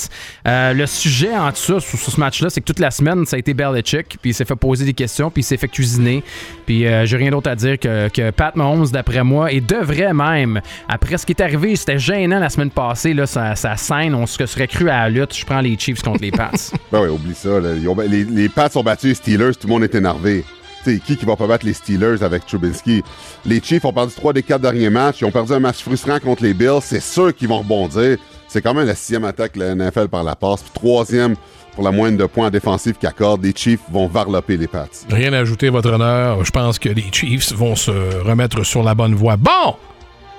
Euh, 0.47 0.73
le 0.73 0.87
sujet 0.87 1.37
en 1.37 1.51
tout 1.51 1.57
ça, 1.57 1.81
sur, 1.81 1.99
sur 1.99 2.13
ce 2.13 2.21
match-là, 2.21 2.49
c'est 2.49 2.61
que 2.61 2.67
toute 2.67 2.79
la 2.79 2.93
semaine, 2.93 3.27
ça 3.27 3.35
a 3.35 3.39
été 3.41 3.55
Belichick, 3.55 4.19
puis 4.23 4.31
il 4.31 4.35
s'est 4.35 4.45
fait 4.45 4.55
poser 4.55 4.85
des 4.85 4.93
questions, 4.95 5.31
puis 5.31 5.41
il 5.41 5.45
s'est 5.45 5.57
fait 5.57 5.67
cuisiner. 5.67 6.23
Puis 6.65 6.87
euh, 6.87 7.05
j'ai 7.07 7.17
rien 7.17 7.33
d'autre 7.33 7.51
à 7.51 7.57
dire 7.57 7.77
que, 7.79 8.09
que 8.09 8.31
Pat 8.31 8.55
Mahomes, 8.55 8.87
d'après 8.93 9.25
moi, 9.25 9.51
et 9.51 9.61
devrait 9.61 10.15
même, 10.15 10.61
après 10.89 11.19
ce 11.19 11.27
qui 11.27 11.33
est 11.33 11.43
arrivé, 11.43 11.75
c'était 11.75 11.99
gênant 11.99 12.39
la 12.39 12.51
semaine 12.51 12.71
passée, 12.71 13.15
là, 13.15 13.27
sa, 13.27 13.57
sa 13.57 13.77
scène, 13.77 14.15
on 14.15 14.27
se 14.27 14.47
serait 14.47 14.69
cru 14.69 14.89
à 14.89 15.03
la 15.03 15.09
lutte, 15.09 15.37
je 15.37 15.45
prends 15.45 15.61
les 15.61 15.77
Chiefs 15.77 16.03
contre 16.03 16.23
les 16.23 16.31
Pats. 16.31 16.51
Ben 16.93 17.03
oui, 17.03 17.09
oublie 17.09 17.35
ça. 17.35 17.59
là. 17.61 17.71
Ils 17.77 17.89
ont- 17.89 17.97
les, 18.01 18.25
les 18.25 18.49
Pats 18.49 18.69
ont 18.77 18.83
battu 18.83 19.09
les 19.09 19.15
Steelers, 19.15 19.53
tout 19.61 19.67
le 19.67 19.73
monde 19.73 19.85
est 19.85 19.95
énervé. 19.95 20.45
Qui 20.85 21.19
va 21.27 21.37
pas 21.37 21.47
battre 21.47 21.67
les 21.67 21.75
Steelers 21.75 22.23
avec 22.23 22.47
Trubisky? 22.47 23.03
Les 23.45 23.61
Chiefs 23.61 23.85
ont 23.85 23.93
perdu 23.93 24.15
trois 24.15 24.33
des 24.33 24.43
quatre 24.43 24.63
derniers 24.63 24.91
matchs. 24.91 25.21
Ils 25.21 25.25
ont 25.27 25.31
perdu 25.31 25.53
un 25.53 25.61
match 25.61 25.83
frustrant 25.83 26.19
contre 26.19 26.43
les 26.43 26.55
Bills. 26.55 26.81
C'est 26.83 27.03
sûr 27.03 27.35
qu'ils 27.35 27.49
vont 27.49 27.59
rebondir. 27.59 28.17
C'est 28.49 28.63
quand 28.63 28.75
même 28.75 28.87
la 28.87 28.95
sixième 28.95 29.25
attaque 29.25 29.55
de 29.55 29.61
la 29.61 29.75
NFL 29.75 30.09
par 30.09 30.25
la 30.25 30.35
passe. 30.35 30.65
Troisième 30.75 31.37
pour 31.75 31.85
la 31.85 31.93
moyenne 31.93 32.17
de 32.17 32.27
points 32.27 32.51
défensifs 32.51 32.99
qu'ils 32.99 33.09
accordent. 33.09 33.45
Les 33.45 33.53
Chiefs 33.55 33.81
vont 33.91 34.09
varloper 34.09 34.57
les 34.57 34.67
Pats. 34.67 34.89
Rien 35.11 35.33
à 35.33 35.39
ajouter, 35.39 35.69
votre 35.69 35.91
honneur. 35.93 36.45
Je 36.45 36.51
pense 36.51 36.79
que 36.79 36.89
les 36.89 37.07
Chiefs 37.13 37.53
vont 37.53 37.77
se 37.77 37.91
remettre 38.25 38.65
sur 38.65 38.83
la 38.83 38.95
bonne 38.95 39.15
voie. 39.15 39.37
Bon! 39.37 39.77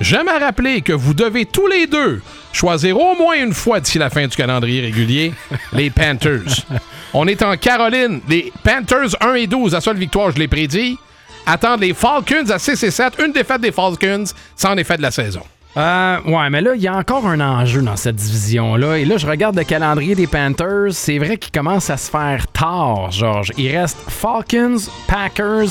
J'aime 0.02 0.28
à 0.28 0.40
rappeler 0.40 0.82
que 0.82 0.94
vous 0.94 1.14
devez 1.14 1.46
tous 1.46 1.68
les 1.68 1.86
deux 1.86 2.24
choisir 2.52 3.00
au 3.00 3.16
moins 3.16 3.36
une 3.36 3.54
fois 3.54 3.80
d'ici 3.80 4.00
la 4.00 4.10
fin 4.10 4.26
du 4.26 4.36
calendrier 4.36 4.82
régulier 4.82 5.32
les 5.74 5.92
Panthers. 5.92 6.66
On 7.14 7.28
est 7.28 7.44
en 7.44 7.56
Caroline. 7.56 8.20
Les 8.28 8.52
Panthers 8.64 9.16
1 9.22 9.36
et 9.36 9.48
12, 9.48 9.74
la 9.74 9.80
seule 9.82 9.98
victoire, 9.98 10.32
je 10.32 10.40
l'ai 10.40 10.48
prédit. 10.48 10.98
Attendent 11.46 11.82
les 11.82 11.94
Falcons 11.94 12.50
à 12.50 12.58
6 12.58 12.82
et 12.84 12.90
7. 12.92 13.14
Une 13.24 13.32
défaite 13.32 13.62
des 13.62 13.72
Falcons, 13.72 14.24
sans 14.56 14.74
défaite 14.76 14.98
de 14.98 15.04
la 15.04 15.12
saison. 15.12 15.42
Euh, 15.78 16.18
ouais, 16.26 16.50
mais 16.50 16.62
là, 16.62 16.72
il 16.76 16.82
y 16.82 16.88
a 16.88 16.96
encore 16.96 17.28
un 17.28 17.40
enjeu 17.40 17.84
dans 17.84 17.96
cette 17.96 18.16
division-là. 18.16 18.98
Et 18.98 19.06
là, 19.06 19.18
je 19.18 19.28
regarde 19.28 19.56
le 19.56 19.64
calendrier 19.64 20.16
des 20.16 20.28
Panthers. 20.28 20.94
C'est 20.94 21.20
vrai 21.20 21.38
qu'il 21.38 21.52
commence 21.52 21.92
à 21.92 21.98
se 21.98 22.10
faire 22.10 22.48
tard, 22.48 23.12
Georges. 23.12 23.52
Il 23.56 23.78
reste 23.78 23.98
Falcons, 24.10 24.78
Packers, 25.08 25.70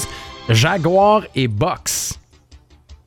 Jaguars 0.48 1.24
et 1.34 1.48
Bucks. 1.48 1.99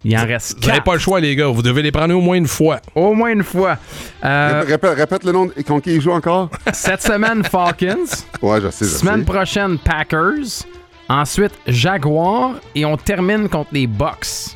Il 0.06 0.18
en 0.18 0.26
reste 0.26 0.58
Vous 0.62 0.68
n'avez 0.68 0.82
pas 0.82 0.94
le 0.94 1.00
choix, 1.00 1.20
les 1.22 1.36
gars. 1.36 1.48
Vous 1.48 1.62
devez 1.62 1.82
les 1.82 1.92
prendre 1.92 2.14
au 2.16 2.20
moins 2.22 2.36
une 2.36 2.48
fois. 2.48 2.80
Au 2.94 3.14
moins 3.14 3.30
une 3.32 3.44
fois. 3.44 3.78
Euh, 4.26 4.64
Répète, 4.68 4.96
répète 4.98 5.24
le 5.24 5.32
nom 5.32 5.46
de- 5.46 5.54
contre 5.62 5.84
qui 5.84 5.96
ils 5.96 6.02
jouent 6.02 6.12
encore? 6.12 6.50
cette 6.74 7.02
semaine, 7.02 7.44
Falcons. 7.44 8.06
Ouais, 8.42 8.60
je 8.62 8.70
sais, 8.70 8.86
je 8.86 8.90
Semaine 8.92 9.20
sais. 9.20 9.26
prochaine, 9.34 9.78
Packers. 9.78 10.66
Ensuite, 11.08 11.54
Jaguars. 11.68 12.54
Et 12.76 12.84
on 12.86 12.98
termine 12.98 13.48
contre 13.48 13.70
les 13.74 13.88
Bucks. 13.88 14.56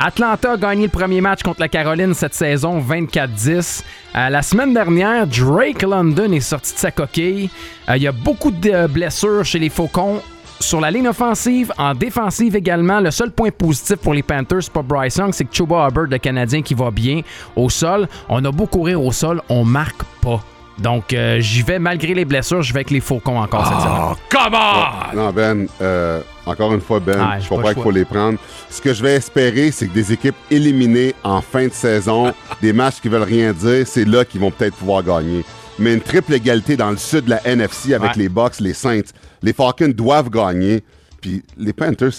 Atlanta 0.00 0.52
a 0.52 0.56
gagné 0.56 0.84
le 0.84 0.90
premier 0.90 1.20
match 1.20 1.42
contre 1.42 1.60
la 1.60 1.68
Caroline 1.68 2.14
cette 2.14 2.34
saison, 2.34 2.78
24-10. 2.80 3.82
Euh, 4.14 4.28
la 4.28 4.42
semaine 4.42 4.72
dernière, 4.72 5.26
Drake 5.26 5.82
London 5.82 6.30
est 6.32 6.40
sorti 6.40 6.72
de 6.74 6.78
sa 6.78 6.90
coquille. 6.92 7.50
Euh, 7.88 7.96
Il 7.96 8.02
y 8.02 8.06
a 8.06 8.12
beaucoup 8.12 8.52
de 8.52 8.86
blessures 8.86 9.44
chez 9.44 9.58
les 9.58 9.68
Faucons. 9.70 10.22
Sur 10.60 10.80
la 10.80 10.90
ligne 10.90 11.08
offensive, 11.08 11.72
en 11.78 11.94
défensive 11.94 12.56
également, 12.56 12.98
le 13.00 13.10
seul 13.12 13.30
point 13.30 13.50
positif 13.50 13.96
pour 13.96 14.12
les 14.12 14.22
Panthers, 14.24 14.62
c'est 14.64 14.72
pas 14.72 14.82
Bryce 14.82 15.16
Young, 15.16 15.32
c'est 15.32 15.44
que 15.44 15.54
Chuba 15.54 15.86
Hubbard, 15.88 16.06
le 16.10 16.18
Canadien, 16.18 16.62
qui 16.62 16.74
va 16.74 16.90
bien 16.90 17.20
au 17.54 17.70
sol. 17.70 18.08
On 18.28 18.44
a 18.44 18.50
beau 18.50 18.66
courir 18.66 19.00
au 19.02 19.12
sol, 19.12 19.40
on 19.48 19.64
marque 19.64 20.02
pas. 20.20 20.42
Donc, 20.78 21.12
euh, 21.12 21.38
j'y 21.40 21.62
vais 21.62 21.78
malgré 21.78 22.12
les 22.14 22.24
blessures, 22.24 22.62
je 22.62 22.72
vais 22.72 22.78
avec 22.80 22.90
les 22.90 23.00
Faucons 23.00 23.38
encore 23.40 23.66
cette 23.66 23.80
semaine. 23.80 23.98
Oh, 24.12 24.14
come 24.30 24.54
on! 24.54 25.16
Non, 25.16 25.30
Ben, 25.32 25.66
euh, 25.80 26.20
encore 26.46 26.72
une 26.74 26.80
fois, 26.80 27.00
Ben, 27.00 27.18
Ah, 27.20 27.38
je 27.40 27.48
pas 27.48 27.54
comprends 27.56 27.72
qu'il 27.74 27.82
faut 27.82 27.90
les 27.90 28.04
prendre. 28.04 28.38
Ce 28.70 28.80
que 28.80 28.92
je 28.94 29.02
vais 29.02 29.14
espérer, 29.14 29.70
c'est 29.72 29.86
que 29.88 29.94
des 29.94 30.12
équipes 30.12 30.36
éliminées 30.50 31.14
en 31.24 31.40
fin 31.40 31.66
de 31.66 31.72
saison, 31.72 32.32
des 32.62 32.72
matchs 32.72 33.00
qui 33.00 33.08
veulent 33.08 33.22
rien 33.22 33.52
dire, 33.52 33.86
c'est 33.86 34.04
là 34.04 34.24
qu'ils 34.24 34.40
vont 34.40 34.50
peut-être 34.52 34.74
pouvoir 34.76 35.02
gagner. 35.04 35.44
mais 35.80 35.94
une 35.94 36.00
triple 36.00 36.32
égalité 36.34 36.76
dans 36.76 36.90
le 36.90 36.96
sud 36.96 37.24
de 37.26 37.30
la 37.30 37.46
NFC 37.46 37.94
avec 37.94 38.10
Ouais. 38.16 38.22
les 38.22 38.28
Bucks, 38.28 38.58
les 38.60 38.74
Saints. 38.74 39.02
Les 39.42 39.52
Falcons 39.52 39.92
doivent 39.94 40.30
gagner. 40.30 40.82
Puis 41.20 41.42
les 41.56 41.72
Panthers, 41.72 42.12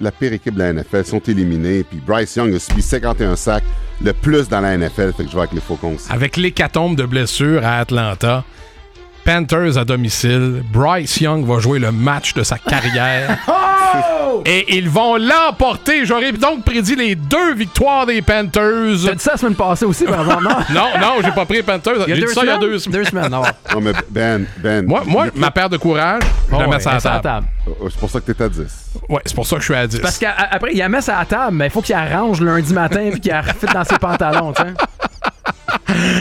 la 0.00 0.10
pire 0.10 0.32
équipe 0.32 0.54
de 0.54 0.60
la 0.60 0.72
NFL, 0.72 1.04
sont 1.04 1.20
éliminés. 1.20 1.84
Puis 1.84 2.00
Bryce 2.04 2.36
Young 2.36 2.54
a 2.54 2.58
subi 2.58 2.80
51 2.80 3.36
sacs, 3.36 3.64
le 4.02 4.12
plus 4.12 4.48
dans 4.48 4.60
la 4.60 4.76
NFL. 4.76 5.12
Fait 5.12 5.24
que 5.24 5.30
je 5.30 5.34
vais 5.34 5.42
avec 5.42 5.52
les 5.52 5.60
Falcons. 5.60 5.96
Avec 6.08 6.36
l'hécatombe 6.36 6.96
de 6.96 7.04
blessures 7.04 7.64
à 7.64 7.78
Atlanta, 7.78 8.44
Panthers 9.24 9.76
à 9.76 9.84
domicile, 9.84 10.62
Bryce 10.72 11.20
Young 11.20 11.44
va 11.46 11.58
jouer 11.58 11.78
le 11.78 11.92
match 11.92 12.32
de 12.32 12.42
sa 12.42 12.56
carrière. 12.56 13.38
Et 14.44 14.76
ils 14.78 14.88
vont 14.88 15.16
l'emporter. 15.16 16.04
J'aurais 16.06 16.32
donc 16.32 16.64
prédit 16.64 16.94
les 16.96 17.14
deux 17.14 17.54
victoires 17.54 18.06
des 18.06 18.22
Panthers. 18.22 18.96
T'as 19.04 19.12
dit 19.14 19.18
ça 19.22 19.32
la 19.32 19.36
semaine 19.36 19.54
passée 19.54 19.84
aussi, 19.84 20.04
par 20.04 20.20
exemple, 20.22 20.44
non? 20.44 20.50
Non, 20.74 20.86
non, 21.00 21.12
j'ai 21.24 21.30
pas 21.32 21.44
pris 21.44 21.56
les 21.56 21.62
Panthers. 21.62 21.94
Il 22.06 22.10
y 22.10 22.12
a 22.12 22.14
J'ai 22.16 22.26
dit 22.26 22.32
ça 22.32 22.40
il 22.42 22.48
y 22.48 22.50
a 22.50 22.58
deux 22.58 22.78
semaines. 22.78 23.00
Deux 23.02 23.04
semaines, 23.08 23.30
non. 23.30 23.42
Non, 23.74 23.80
mais 23.80 23.92
Ben, 24.10 24.46
Ben. 24.58 24.86
Moi, 24.86 25.02
moi 25.06 25.26
le- 25.26 25.32
ma 25.34 25.50
paire 25.50 25.68
de 25.68 25.76
courage, 25.76 26.22
je 26.48 26.54
Oh, 26.54 26.58
la 26.60 26.66
mets 26.66 26.74
ouais, 26.74 26.80
sur 26.80 26.90
la 26.90 26.96
mets 26.96 27.00
ça 27.00 27.14
à 27.14 27.20
table. 27.20 27.46
Oh, 27.66 27.88
C'est 27.90 27.98
pour 28.00 28.10
ça 28.10 28.20
que 28.20 28.32
t'es 28.32 28.42
à 28.44 28.48
10. 28.48 28.60
Ouais, 29.08 29.20
c'est 29.24 29.34
pour 29.34 29.46
ça 29.46 29.56
que 29.56 29.62
je 29.62 29.66
suis 29.66 29.74
à 29.74 29.86
10. 29.86 29.98
Parce 30.00 30.18
qu'après, 30.18 30.72
il 30.72 30.78
la 30.78 30.88
met 30.88 31.10
à 31.10 31.18
la 31.18 31.24
table, 31.24 31.56
mais 31.56 31.66
il 31.66 31.70
faut 31.70 31.82
qu'il 31.82 31.94
arrange 31.94 32.40
lundi 32.40 32.72
matin 32.72 33.08
puis 33.12 33.20
qu'il 33.20 33.32
la 33.32 33.42
refite 33.42 33.72
dans 33.72 33.84
ses 33.84 33.98
pantalons, 33.98 34.52
tu 34.52 34.62
sais. 34.62 34.68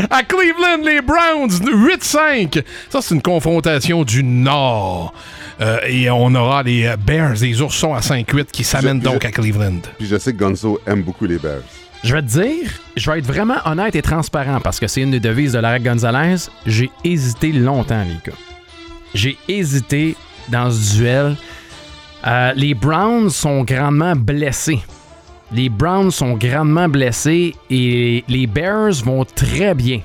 À 0.09 0.23
Cleveland, 0.23 0.83
les 0.83 1.01
Browns, 1.01 1.49
8-5. 1.49 2.63
Ça, 2.89 2.99
c'est 3.01 3.13
une 3.15 3.21
confrontation 3.21 4.03
du 4.03 4.23
Nord. 4.23 5.13
Euh, 5.59 5.79
et 5.87 6.09
on 6.11 6.33
aura 6.35 6.61
les 6.63 6.93
Bears, 7.03 7.33
les 7.41 7.61
Oursons 7.61 7.93
à 7.95 7.99
5-8 8.01 8.51
qui 8.51 8.63
s'amènent 8.63 8.99
Je- 8.99 9.05
donc 9.09 9.21
je- 9.23 9.27
à 9.27 9.31
Cleveland. 9.31 9.79
Puis 9.97 10.07
je 10.07 10.17
sais 10.17 10.31
que 10.33 10.37
Gonzo 10.37 10.79
aime 10.85 11.01
beaucoup 11.01 11.25
les 11.25 11.37
Bears. 11.39 11.61
Je 12.03 12.13
vais 12.13 12.21
te 12.21 12.27
dire, 12.27 12.69
je 12.95 13.09
vais 13.09 13.17
être 13.19 13.25
vraiment 13.25 13.55
honnête 13.65 13.95
et 13.95 14.03
transparent 14.03 14.59
parce 14.61 14.79
que 14.79 14.85
c'est 14.87 15.01
une 15.01 15.11
des 15.11 15.19
devises 15.19 15.53
de 15.53 15.59
Larry 15.59 15.79
Gonzalez. 15.79 16.35
J'ai 16.67 16.91
hésité 17.03 17.51
longtemps, 17.51 18.03
les 18.03 18.31
gars. 18.31 18.37
J'ai 19.15 19.35
hésité 19.47 20.15
dans 20.49 20.69
ce 20.69 20.95
duel. 20.97 21.35
Euh, 22.27 22.53
les 22.55 22.75
Browns 22.75 23.31
sont 23.31 23.63
grandement 23.63 24.15
blessés. 24.15 24.79
Les 25.51 25.69
Browns 25.69 26.11
sont 26.11 26.33
grandement 26.33 26.87
blessés 26.89 27.55
et 27.71 28.23
les 28.27 28.45
Bears 28.47 28.93
vont 29.03 29.25
très 29.25 29.73
bien. 29.73 30.01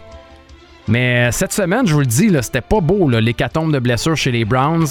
Mais 0.92 1.32
cette 1.32 1.54
semaine, 1.54 1.86
je 1.86 1.94
vous 1.94 2.00
le 2.00 2.06
dis, 2.06 2.30
c'était 2.42 2.60
pas 2.60 2.82
beau, 2.82 3.08
l'hécatombe 3.08 3.72
de 3.72 3.78
blessures 3.78 4.14
chez 4.14 4.30
les 4.30 4.44
Browns. 4.44 4.86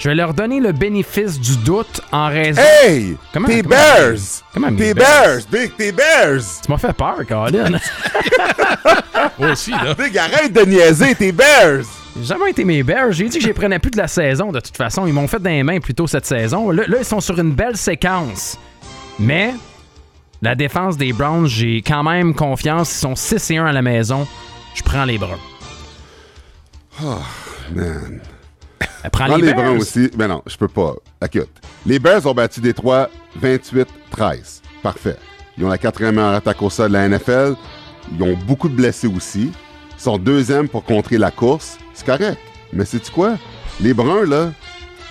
Je 0.00 0.08
vais 0.08 0.16
leur 0.16 0.34
donner 0.34 0.58
le 0.58 0.72
bénéfice 0.72 1.38
du 1.38 1.56
doute 1.58 2.00
en 2.10 2.26
raison. 2.26 2.60
Hey! 2.82 3.16
Comment- 3.32 3.46
T'es 3.46 3.62
comment- 3.62 3.68
Bears! 3.76 4.18
comment 4.52 4.74
T'es 4.74 4.94
Bears? 4.94 5.04
Bears! 5.06 5.38
Big, 5.52 5.76
t'es 5.76 5.92
Bears! 5.92 6.42
Tu 6.64 6.72
m'as 6.72 6.78
fait 6.78 6.92
peur, 6.92 7.18
Colin. 7.28 7.70
Moi 9.38 9.50
aussi, 9.52 9.70
là. 9.70 9.94
Big, 9.94 10.18
arrête 10.18 10.52
de 10.52 10.62
niaiser, 10.62 11.14
t'es 11.14 11.30
Bears! 11.30 11.84
J'ai 12.18 12.24
jamais 12.24 12.50
été 12.50 12.64
mes 12.64 12.82
Bears. 12.82 13.12
J'ai 13.12 13.28
dit 13.28 13.36
que 13.38 13.42
je 13.44 13.46
les 13.48 13.54
prenais 13.54 13.78
plus 13.78 13.92
de 13.92 13.96
la 13.98 14.08
saison, 14.08 14.50
de 14.50 14.58
toute 14.58 14.76
façon. 14.76 15.06
Ils 15.06 15.12
m'ont 15.12 15.28
fait 15.28 15.38
dans 15.40 15.50
les 15.50 15.62
mains 15.62 15.78
plutôt 15.78 16.08
cette 16.08 16.26
saison. 16.26 16.72
Là, 16.72 16.82
là, 16.88 16.96
ils 16.98 17.04
sont 17.04 17.20
sur 17.20 17.38
une 17.38 17.52
belle 17.52 17.76
séquence. 17.76 18.58
Mais 19.20 19.54
la 20.42 20.56
défense 20.56 20.96
des 20.96 21.12
Browns, 21.12 21.46
j'ai 21.46 21.80
quand 21.86 22.02
même 22.02 22.34
confiance. 22.34 22.92
Ils 22.96 22.98
sont 22.98 23.14
6 23.14 23.52
et 23.52 23.58
1 23.58 23.66
à 23.66 23.72
la 23.72 23.82
maison. 23.82 24.26
Je 24.74 24.82
prends 24.82 25.04
les 25.04 25.18
Browns. 25.18 25.38
Man. 27.74 28.20
Elle 29.02 29.10
prend 29.10 29.26
Prends 29.26 29.36
les, 29.36 29.46
les. 29.46 29.54
Browns 29.54 29.78
aussi. 29.78 30.10
Mais 30.16 30.28
non, 30.28 30.42
je 30.46 30.56
peux 30.56 30.68
pas. 30.68 30.94
Écoute, 31.24 31.50
les 31.86 31.98
Bears 31.98 32.26
ont 32.26 32.34
battu 32.34 32.60
Détroit 32.60 33.10
28-13. 33.40 34.60
Parfait. 34.82 35.16
Ils 35.56 35.64
ont 35.64 35.68
la 35.68 35.78
quatrième 35.78 36.16
meilleure 36.16 36.34
attaque 36.34 36.60
au 36.62 36.70
sol 36.70 36.88
de 36.88 36.94
la 36.94 37.08
NFL. 37.08 37.54
Ils 38.12 38.22
ont 38.22 38.36
beaucoup 38.46 38.68
de 38.68 38.74
blessés 38.74 39.06
aussi. 39.06 39.52
Ils 39.96 40.02
sont 40.02 40.18
deuxième 40.18 40.68
pour 40.68 40.84
contrer 40.84 41.18
la 41.18 41.30
course. 41.30 41.78
C'est 41.94 42.06
correct. 42.06 42.38
Mais 42.72 42.84
sais-tu 42.84 43.10
quoi? 43.10 43.36
Les 43.80 43.94
Bruns, 43.94 44.24
là, 44.26 44.52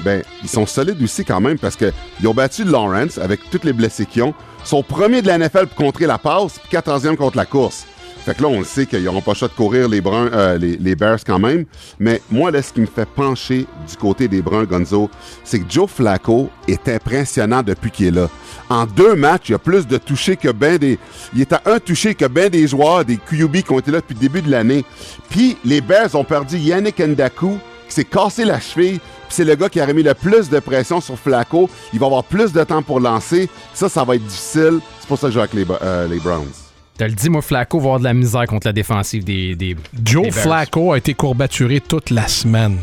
ben, 0.02 0.24
ils 0.42 0.50
sont 0.50 0.66
solides 0.66 1.02
aussi 1.02 1.24
quand 1.24 1.40
même 1.40 1.58
parce 1.58 1.76
qu'ils 1.76 2.28
ont 2.28 2.34
battu 2.34 2.64
Lawrence 2.64 3.18
avec 3.18 3.50
tous 3.50 3.62
les 3.64 3.74
blessés 3.74 4.06
qu'ils 4.06 4.24
ont. 4.24 4.34
Ils 4.62 4.68
sont 4.68 4.84
premiers 4.84 5.22
de 5.22 5.28
la 5.28 5.38
NFL 5.38 5.68
pour 5.68 5.76
contrer 5.76 6.08
la 6.08 6.18
passe, 6.18 6.60
puis 6.60 6.78
14e 6.78 7.16
contre 7.16 7.38
la 7.38 7.46
course. 7.46 7.86
Fait 8.26 8.34
que 8.34 8.42
là, 8.42 8.48
on 8.48 8.60
le 8.60 8.66
sait 8.66 8.86
qu'ils 8.86 9.04
n'auront 9.04 9.22
pas 9.22 9.34
choix 9.34 9.50
de 9.50 9.54
courir 9.54 9.90
les, 9.90 10.00
Bruns, 10.00 10.30
euh, 10.32 10.58
les, 10.58 10.78
les 10.78 10.96
Bears 10.96 11.20
quand 11.26 11.40
même. 11.40 11.66
Mais 12.00 12.22
moi, 12.32 12.52
là, 12.52 12.62
ce 12.62 12.72
qui 12.72 12.80
me 12.80 12.86
fait 12.86 13.08
pencher 13.08 13.66
du 13.90 13.98
côté 13.98 14.30
des 14.30 14.42
Bruns, 14.42 14.64
Gonzo, 14.64 15.10
c'est 15.44 15.60
que 15.60 15.66
Joe 15.70 15.90
Flacco 15.90 16.50
est 16.68 16.88
impressionnant 16.88 17.64
depuis 17.64 17.92
qu'il 17.92 18.08
est 18.08 18.12
là. 18.12 18.30
En 18.70 18.86
deux 18.86 19.16
matchs, 19.16 19.50
il 19.50 19.52
y 19.52 19.56
a 19.56 19.60
plus 19.60 19.88
de 19.88 19.98
touchés 19.98 20.38
que 20.38 20.50
ben 20.50 20.78
des. 20.78 20.98
Il 21.36 21.42
est 21.42 21.52
à 21.52 21.62
un 21.66 21.80
touché 21.80 22.16
que 22.16 22.26
ben 22.26 22.50
des 22.50 22.66
joueurs, 22.66 23.04
des 23.04 23.18
QB 23.18 23.58
qui 23.58 23.72
ont 23.72 23.80
été 23.80 23.92
là 23.92 24.00
depuis 24.00 24.14
le 24.14 24.20
début 24.22 24.42
de 24.42 24.50
l'année. 24.50 24.86
Puis 25.30 25.58
les 25.66 25.82
Bears 25.82 26.16
ont 26.16 26.24
perdu 26.24 26.58
Yannick 26.58 27.00
Ndaku, 27.00 27.58
qui 27.90 27.94
s'est 27.94 28.06
cassé 28.06 28.46
la 28.46 28.62
cheville. 28.62 29.00
Puis 29.00 29.32
c'est 29.32 29.44
le 29.44 29.56
gars 29.56 29.68
qui 29.68 29.82
a 29.82 29.86
remis 29.86 30.04
le 30.04 30.14
plus 30.14 30.50
de 30.50 30.60
pression 30.60 31.02
sur 31.02 31.20
Flacco. 31.20 31.70
Il 31.92 32.00
va 32.00 32.06
avoir 32.06 32.24
plus 32.24 32.54
de 32.54 32.64
temps 32.64 32.84
pour 32.84 33.02
lancer. 33.02 33.50
Ça, 33.74 33.90
ça 33.90 34.06
va 34.06 34.16
être 34.16 34.26
difficile. 34.26 34.80
C'est 35.02 35.08
pour 35.10 35.18
ça 35.18 35.28
que 35.28 35.32
je 35.32 35.34
joue 35.34 35.40
avec 35.42 35.54
les, 35.54 35.66
euh, 35.82 36.08
les 36.08 36.20
Browns. 36.20 36.63
Te 36.98 37.04
le 37.04 37.12
dis, 37.12 37.30
moi, 37.30 37.42
Flacco 37.42 37.80
va 37.80 37.86
avoir 37.86 38.00
de 38.00 38.04
la 38.04 38.14
misère 38.14 38.46
contre 38.46 38.68
la 38.68 38.74
défensive 38.74 39.24
des. 39.24 39.56
des 39.56 39.76
Joe 40.06 40.26
des. 40.26 40.32
Flacco 40.32 40.94
a 40.94 40.98
été 40.98 41.14
courbaturé 41.14 41.82
toute 41.82 42.12
la 42.12 42.28
semaine. 42.28 42.78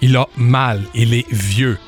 Il 0.00 0.16
a 0.16 0.26
mal. 0.36 0.82
Il 0.94 1.14
est 1.14 1.26
vieux. 1.30 1.78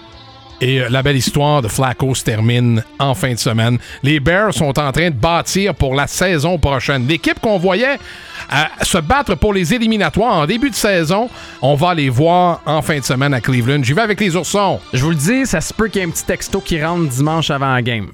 Et 0.60 0.80
euh, 0.80 0.88
la 0.88 1.02
belle 1.02 1.16
histoire 1.16 1.62
de 1.62 1.68
Flacco 1.68 2.14
se 2.14 2.24
termine 2.24 2.82
en 2.98 3.14
fin 3.14 3.32
de 3.32 3.38
semaine. 3.38 3.78
Les 4.02 4.20
Bears 4.20 4.54
sont 4.54 4.78
en 4.78 4.90
train 4.90 5.10
de 5.10 5.14
bâtir 5.14 5.74
pour 5.74 5.94
la 5.94 6.06
saison 6.06 6.58
prochaine. 6.58 7.06
L'équipe 7.06 7.38
qu'on 7.40 7.58
voyait 7.58 7.98
euh, 8.52 8.62
se 8.82 8.98
battre 8.98 9.34
pour 9.34 9.52
les 9.52 9.74
éliminatoires 9.74 10.38
en 10.38 10.46
début 10.46 10.70
de 10.70 10.74
saison, 10.74 11.28
on 11.60 11.74
va 11.74 11.94
les 11.94 12.08
voir 12.08 12.62
en 12.64 12.80
fin 12.82 12.98
de 12.98 13.04
semaine 13.04 13.34
à 13.34 13.40
Cleveland. 13.40 13.82
J'y 13.82 13.92
vais 13.92 14.02
avec 14.02 14.20
les 14.20 14.34
Oursons. 14.34 14.80
Je 14.92 15.02
vous 15.04 15.10
le 15.10 15.16
dis, 15.16 15.46
ça 15.46 15.60
se 15.60 15.74
peut 15.74 15.88
qu'il 15.88 16.00
y 16.00 16.04
ait 16.04 16.08
un 16.08 16.10
petit 16.10 16.24
texto 16.24 16.60
qui 16.60 16.82
rentre 16.82 17.08
dimanche 17.10 17.50
avant 17.50 17.72
la 17.72 17.82
game. 17.82 18.08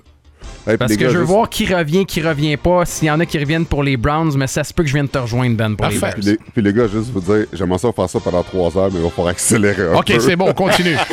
Parce 0.64 0.90
les 0.90 0.96
que 0.96 1.02
gars, 1.02 1.08
je 1.08 1.14
veux 1.14 1.20
juste- 1.24 1.32
voir 1.32 1.48
qui 1.48 1.66
revient, 1.72 2.06
qui 2.06 2.20
revient 2.22 2.56
pas. 2.56 2.84
S'il 2.84 3.08
y 3.08 3.10
en 3.10 3.18
a 3.20 3.26
qui 3.26 3.38
reviennent 3.38 3.66
pour 3.66 3.82
les 3.82 3.96
Browns, 3.96 4.32
mais 4.36 4.46
ça 4.46 4.62
se 4.64 4.72
peut 4.72 4.82
que 4.82 4.88
je 4.88 4.94
vienne 4.94 5.08
te 5.08 5.18
rejoindre, 5.18 5.56
Ben, 5.56 5.74
pour 5.74 5.88
Parfait. 5.88 6.12
Puis 6.14 6.22
les 6.22 6.30
les, 6.32 6.38
puis 6.52 6.62
les 6.62 6.72
gars, 6.72 6.86
juste 6.86 7.10
vous 7.12 7.20
dire, 7.20 7.46
j'aimerais 7.52 7.78
ça 7.78 7.92
faire 7.92 8.08
ça 8.08 8.20
pendant 8.20 8.42
trois 8.42 8.76
heures, 8.78 8.90
mais 8.92 8.98
il 8.98 9.02
va 9.04 9.10
falloir 9.10 9.28
accélérer 9.32 9.88
un 9.88 9.94
OK, 9.94 10.12
c'est 10.20 10.36
bon, 10.36 10.52
continue. 10.52 10.96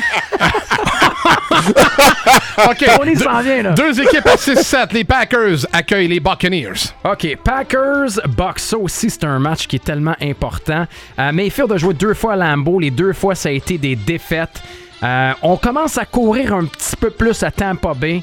OK. 2.69 2.85
On 3.01 3.05
y 3.05 3.15
s'en 3.15 3.41
vient, 3.41 3.63
là. 3.63 3.71
Deux 3.73 3.99
équipes 4.01 4.25
à 4.27 4.35
6-7. 4.35 4.93
Les 4.93 5.03
Packers 5.03 5.65
accueillent 5.71 6.07
les 6.07 6.19
Buccaneers. 6.19 6.91
OK, 7.03 7.37
Packers, 7.43 8.19
Bucks, 8.37 8.59
ça 8.59 8.77
aussi, 8.77 9.09
c'est 9.09 9.23
un 9.23 9.39
match 9.39 9.67
qui 9.67 9.77
est 9.77 9.83
tellement 9.83 10.15
important. 10.21 10.85
Euh, 11.17 11.31
Mayfield 11.31 11.71
a 11.71 11.77
joué 11.77 11.93
deux 11.93 12.13
fois 12.13 12.33
à 12.33 12.35
Lambeau. 12.35 12.79
Les 12.79 12.91
deux 12.91 13.13
fois, 13.13 13.35
ça 13.35 13.49
a 13.49 13.51
été 13.51 13.77
des 13.77 13.95
défaites. 13.95 14.61
Euh, 15.03 15.31
on 15.41 15.57
commence 15.57 15.97
à 15.97 16.05
courir 16.05 16.53
un 16.53 16.65
petit 16.65 16.95
peu 16.97 17.09
plus 17.09 17.41
à 17.43 17.51
Tampa 17.51 17.93
Bay, 17.93 18.21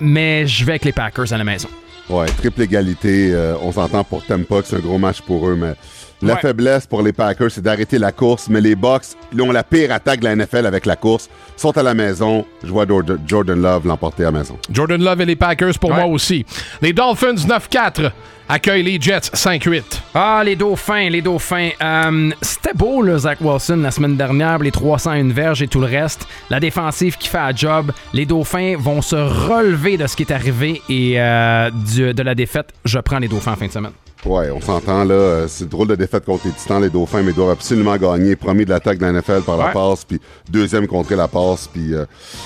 mais 0.00 0.46
je 0.46 0.64
vais 0.64 0.72
avec 0.72 0.84
les 0.84 0.92
Packers 0.92 1.32
à 1.32 1.36
la 1.38 1.44
maison. 1.44 1.68
Ouais, 2.08 2.26
triple 2.26 2.62
égalité. 2.62 3.32
euh, 3.32 3.54
on 3.62 3.72
s'entend 3.72 4.04
pour 4.04 4.24
Tampa 4.24 4.62
que 4.62 4.68
c'est 4.68 4.76
un 4.76 4.80
gros 4.80 4.98
match 4.98 5.20
pour 5.22 5.48
eux, 5.48 5.56
mais 5.56 5.74
la 6.22 6.34
Ouais. 6.34 6.40
faiblesse 6.40 6.86
pour 6.86 7.02
les 7.02 7.12
Packers, 7.12 7.50
c'est 7.50 7.60
d'arrêter 7.62 7.98
la 7.98 8.12
course. 8.12 8.48
Mais 8.48 8.60
les 8.60 8.76
Bucks, 8.76 9.02
ils 9.32 9.42
ont 9.42 9.50
la 9.50 9.64
pire 9.64 9.90
attaque 9.92 10.20
de 10.20 10.24
la 10.26 10.36
NFL 10.36 10.66
avec 10.66 10.86
la 10.86 10.94
course. 10.94 11.28
Ils 11.56 11.60
sont 11.60 11.76
à 11.76 11.82
la 11.82 11.94
maison. 11.94 12.46
Je 12.62 12.68
vois 12.68 12.86
Jordan 12.86 13.18
Jordan 13.26 13.60
Love 13.60 13.86
l'emporter 13.88 14.22
à 14.22 14.26
la 14.30 14.38
maison. 14.38 14.56
Jordan 14.72 15.02
Love 15.02 15.20
et 15.22 15.24
les 15.26 15.36
Packers 15.36 15.78
pour 15.80 15.90
Ouais. 15.90 15.96
moi 15.96 16.06
aussi. 16.06 16.46
Les 16.80 16.92
Dolphins 16.92 17.34
9-4 17.34 18.12
accueillent 18.48 18.82
les 18.82 19.00
Jets 19.00 19.30
5-8. 19.34 19.82
Ah, 20.14 20.42
les 20.44 20.56
dauphins, 20.56 21.08
les 21.08 21.22
dauphins. 21.22 21.70
Euh, 21.82 22.30
C'était 22.40 22.74
beau, 22.74 23.02
là, 23.02 23.18
Zach 23.18 23.38
Wilson, 23.40 23.76
la 23.82 23.90
semaine 23.90 24.16
dernière, 24.16 24.58
les 24.58 24.70
301 24.70 25.28
verges 25.32 25.62
et 25.62 25.68
tout 25.68 25.80
le 25.80 25.86
reste. 25.86 26.26
La 26.50 26.60
défensive 26.60 27.16
qui 27.18 27.28
fait 27.28 27.38
un 27.38 27.54
job. 27.54 27.92
Les 28.12 28.26
dauphins 28.26 28.76
vont 28.78 29.02
se 29.02 29.16
relever 29.16 29.96
de 29.96 30.06
ce 30.06 30.16
qui 30.16 30.22
est 30.22 30.32
arrivé 30.32 30.82
et 30.88 31.14
euh, 31.20 31.70
du- 31.72 32.14
de 32.14 32.22
la 32.22 32.34
défaite. 32.34 32.70
Je 32.84 32.98
prends 32.98 33.18
les 33.18 33.28
dauphins 33.28 33.52
en 33.52 33.56
fin 33.56 33.66
de 33.66 33.72
semaine. 33.72 33.92
Ouais, 34.26 34.50
on 34.50 34.60
s'entend 34.60 35.04
là. 35.04 35.14
euh, 35.14 35.44
C'est 35.48 35.68
drôle 35.68 35.88
de 35.88 35.94
défaite 35.94 36.24
contre 36.24 36.46
les 36.46 36.52
Titans, 36.52 36.82
les 36.82 36.90
Dauphins, 36.90 37.22
mais 37.22 37.30
ils 37.30 37.34
doivent 37.34 37.50
absolument 37.50 37.96
gagner. 37.96 38.34
Premier 38.36 38.64
de 38.64 38.70
l'attaque 38.70 38.98
de 38.98 39.04
la 39.06 39.12
NFL 39.12 39.42
par 39.42 39.56
la 39.56 39.66
Ouais. 39.66 39.72
passe, 39.72 40.04
puis 40.04 40.20
deuxième 40.50 40.86
contre 40.86 41.14
la 41.14 41.28
passe. 41.28 41.68
Puis 41.72 41.94
euh, 41.94 42.04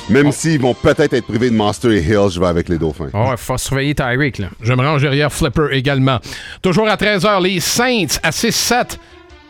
même 0.09 0.31
s'ils 0.33 0.61
vont 0.61 0.75
peut-être 0.75 1.15
être 1.15 1.27
privés 1.27 1.51
de 1.51 1.55
Master 1.57 1.91
et 1.93 2.01
Hill, 2.01 2.29
je 2.31 2.39
vais 2.39 2.47
avec 2.47 2.69
les 2.69 2.79
Dauphins. 2.79 3.09
Oh, 3.15 3.33
faut 3.37 3.57
surveiller 3.59 3.95
Tyreek, 3.95 4.39
là. 4.39 4.49
Je 4.61 4.73
me 4.73 4.83
range 4.83 5.03
derrière 5.03 5.33
Flipper 5.33 5.69
également. 5.73 6.19
Toujours 6.63 6.89
à 6.89 6.97
13h, 6.97 7.43
les 7.43 7.61
Saints 7.61 8.19
à 8.23 8.31
6-7 8.31 8.99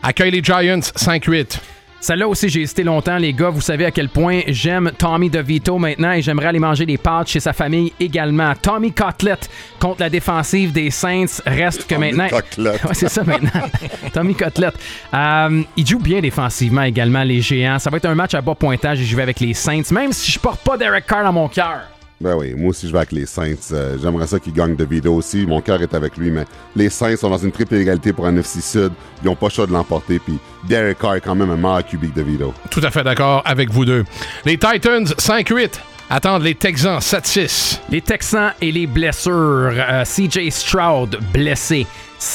accueillent 0.03 0.31
les 0.31 0.43
Giants 0.43 0.79
5-8. 0.95 1.59
Celle-là 2.01 2.27
aussi, 2.27 2.49
j'ai 2.49 2.61
hésité 2.61 2.83
longtemps, 2.83 3.17
les 3.17 3.31
gars. 3.31 3.51
Vous 3.51 3.61
savez 3.61 3.85
à 3.85 3.91
quel 3.91 4.09
point 4.09 4.41
j'aime 4.47 4.91
Tommy 4.97 5.29
DeVito 5.29 5.77
maintenant 5.77 6.11
et 6.13 6.23
j'aimerais 6.23 6.47
aller 6.47 6.59
manger 6.59 6.83
des 6.87 6.97
pâtes 6.97 7.27
chez 7.27 7.39
sa 7.39 7.53
famille 7.53 7.93
également. 7.99 8.53
Tommy 8.59 8.91
Cotlett 8.91 9.47
contre 9.79 10.01
la 10.01 10.09
défensive 10.09 10.71
des 10.71 10.89
Saints 10.89 11.41
reste 11.45 11.85
que 11.85 11.93
Tommy 11.93 12.11
maintenant. 12.11 12.39
Cotlett. 12.39 12.83
Ouais, 12.91 12.93
c'est 12.95 13.09
ça 13.09 13.23
maintenant. 13.23 13.69
Tommy 14.13 14.33
Cotlett. 14.33 14.73
Euh, 15.13 15.61
il 15.77 15.85
joue 15.85 15.99
bien 15.99 16.21
défensivement 16.21 16.81
également, 16.81 17.21
les 17.23 17.39
géants. 17.39 17.77
Ça 17.77 17.91
va 17.91 17.97
être 17.97 18.05
un 18.05 18.15
match 18.15 18.33
à 18.33 18.41
bas 18.41 18.55
pointage 18.55 18.99
et 18.99 19.05
je 19.05 19.15
vais 19.15 19.21
avec 19.21 19.39
les 19.39 19.53
Saints, 19.53 19.83
même 19.91 20.11
si 20.11 20.31
je 20.31 20.39
porte 20.39 20.61
pas 20.61 20.77
Derek 20.77 21.05
Carr 21.05 21.23
dans 21.23 21.33
mon 21.33 21.47
cœur. 21.49 21.81
Ben 22.21 22.35
oui, 22.35 22.53
moi 22.55 22.69
aussi 22.69 22.87
je 22.87 22.91
vais 22.91 22.99
avec 22.99 23.11
les 23.11 23.25
Saints. 23.25 23.55
Euh, 23.71 23.97
J'aimerais 24.01 24.27
ça 24.27 24.39
qu'ils 24.39 24.53
gagnent 24.53 24.75
de 24.75 24.85
vidéo 24.85 25.15
aussi. 25.15 25.45
Mon 25.47 25.59
cœur 25.59 25.81
est 25.81 25.93
avec 25.93 26.17
lui, 26.17 26.29
mais 26.29 26.45
les 26.75 26.89
Saints 26.89 27.15
sont 27.15 27.29
dans 27.31 27.37
une 27.37 27.51
triple 27.51 27.75
égalité 27.75 28.13
pour 28.13 28.27
un 28.27 28.29
NFC 28.29 28.61
Sud. 28.61 28.91
Ils 29.21 29.25
n'ont 29.25 29.35
pas 29.35 29.47
le 29.47 29.51
choix 29.51 29.65
de 29.65 29.73
l'emporter. 29.73 30.19
Puis 30.19 30.37
Derek 30.67 30.99
Carr 30.99 31.15
est 31.15 31.21
quand 31.21 31.33
même 31.35 31.49
un 31.49 31.55
meilleur 31.55 31.83
cubique 31.85 32.13
de 32.13 32.21
vidéo. 32.21 32.53
Tout 32.69 32.81
à 32.83 32.91
fait 32.91 33.03
d'accord 33.03 33.41
avec 33.43 33.71
vous 33.71 33.85
deux. 33.85 34.05
Les 34.45 34.57
Titans 34.57 35.03
5-8 35.03 35.71
attendent 36.11 36.43
les 36.43 36.53
Texans 36.55 36.99
7-6. 36.99 37.79
Les 37.89 38.01
Texans 38.01 38.51
et 38.61 38.71
les 38.71 38.85
blessures. 38.85 39.71
Euh, 39.73 40.03
CJ 40.03 40.49
Stroud 40.51 41.17
blessé. 41.33 41.87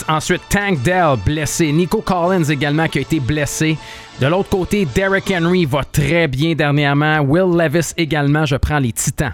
Ensuite, 0.08 0.42
Tank 0.48 0.82
Dell 0.82 1.14
blessé. 1.24 1.70
Nico 1.70 2.00
Collins 2.00 2.42
également 2.50 2.88
qui 2.88 2.98
a 2.98 3.02
été 3.02 3.20
blessé. 3.20 3.78
De 4.20 4.26
l'autre 4.26 4.48
côté, 4.48 4.84
Derrick 4.92 5.30
Henry 5.30 5.64
va 5.64 5.84
très 5.84 6.26
bien 6.26 6.54
dernièrement. 6.56 7.20
Will 7.20 7.56
Levis 7.56 7.92
également. 7.96 8.44
Je 8.46 8.56
prends 8.56 8.80
les 8.80 8.92
Titans. 8.92 9.32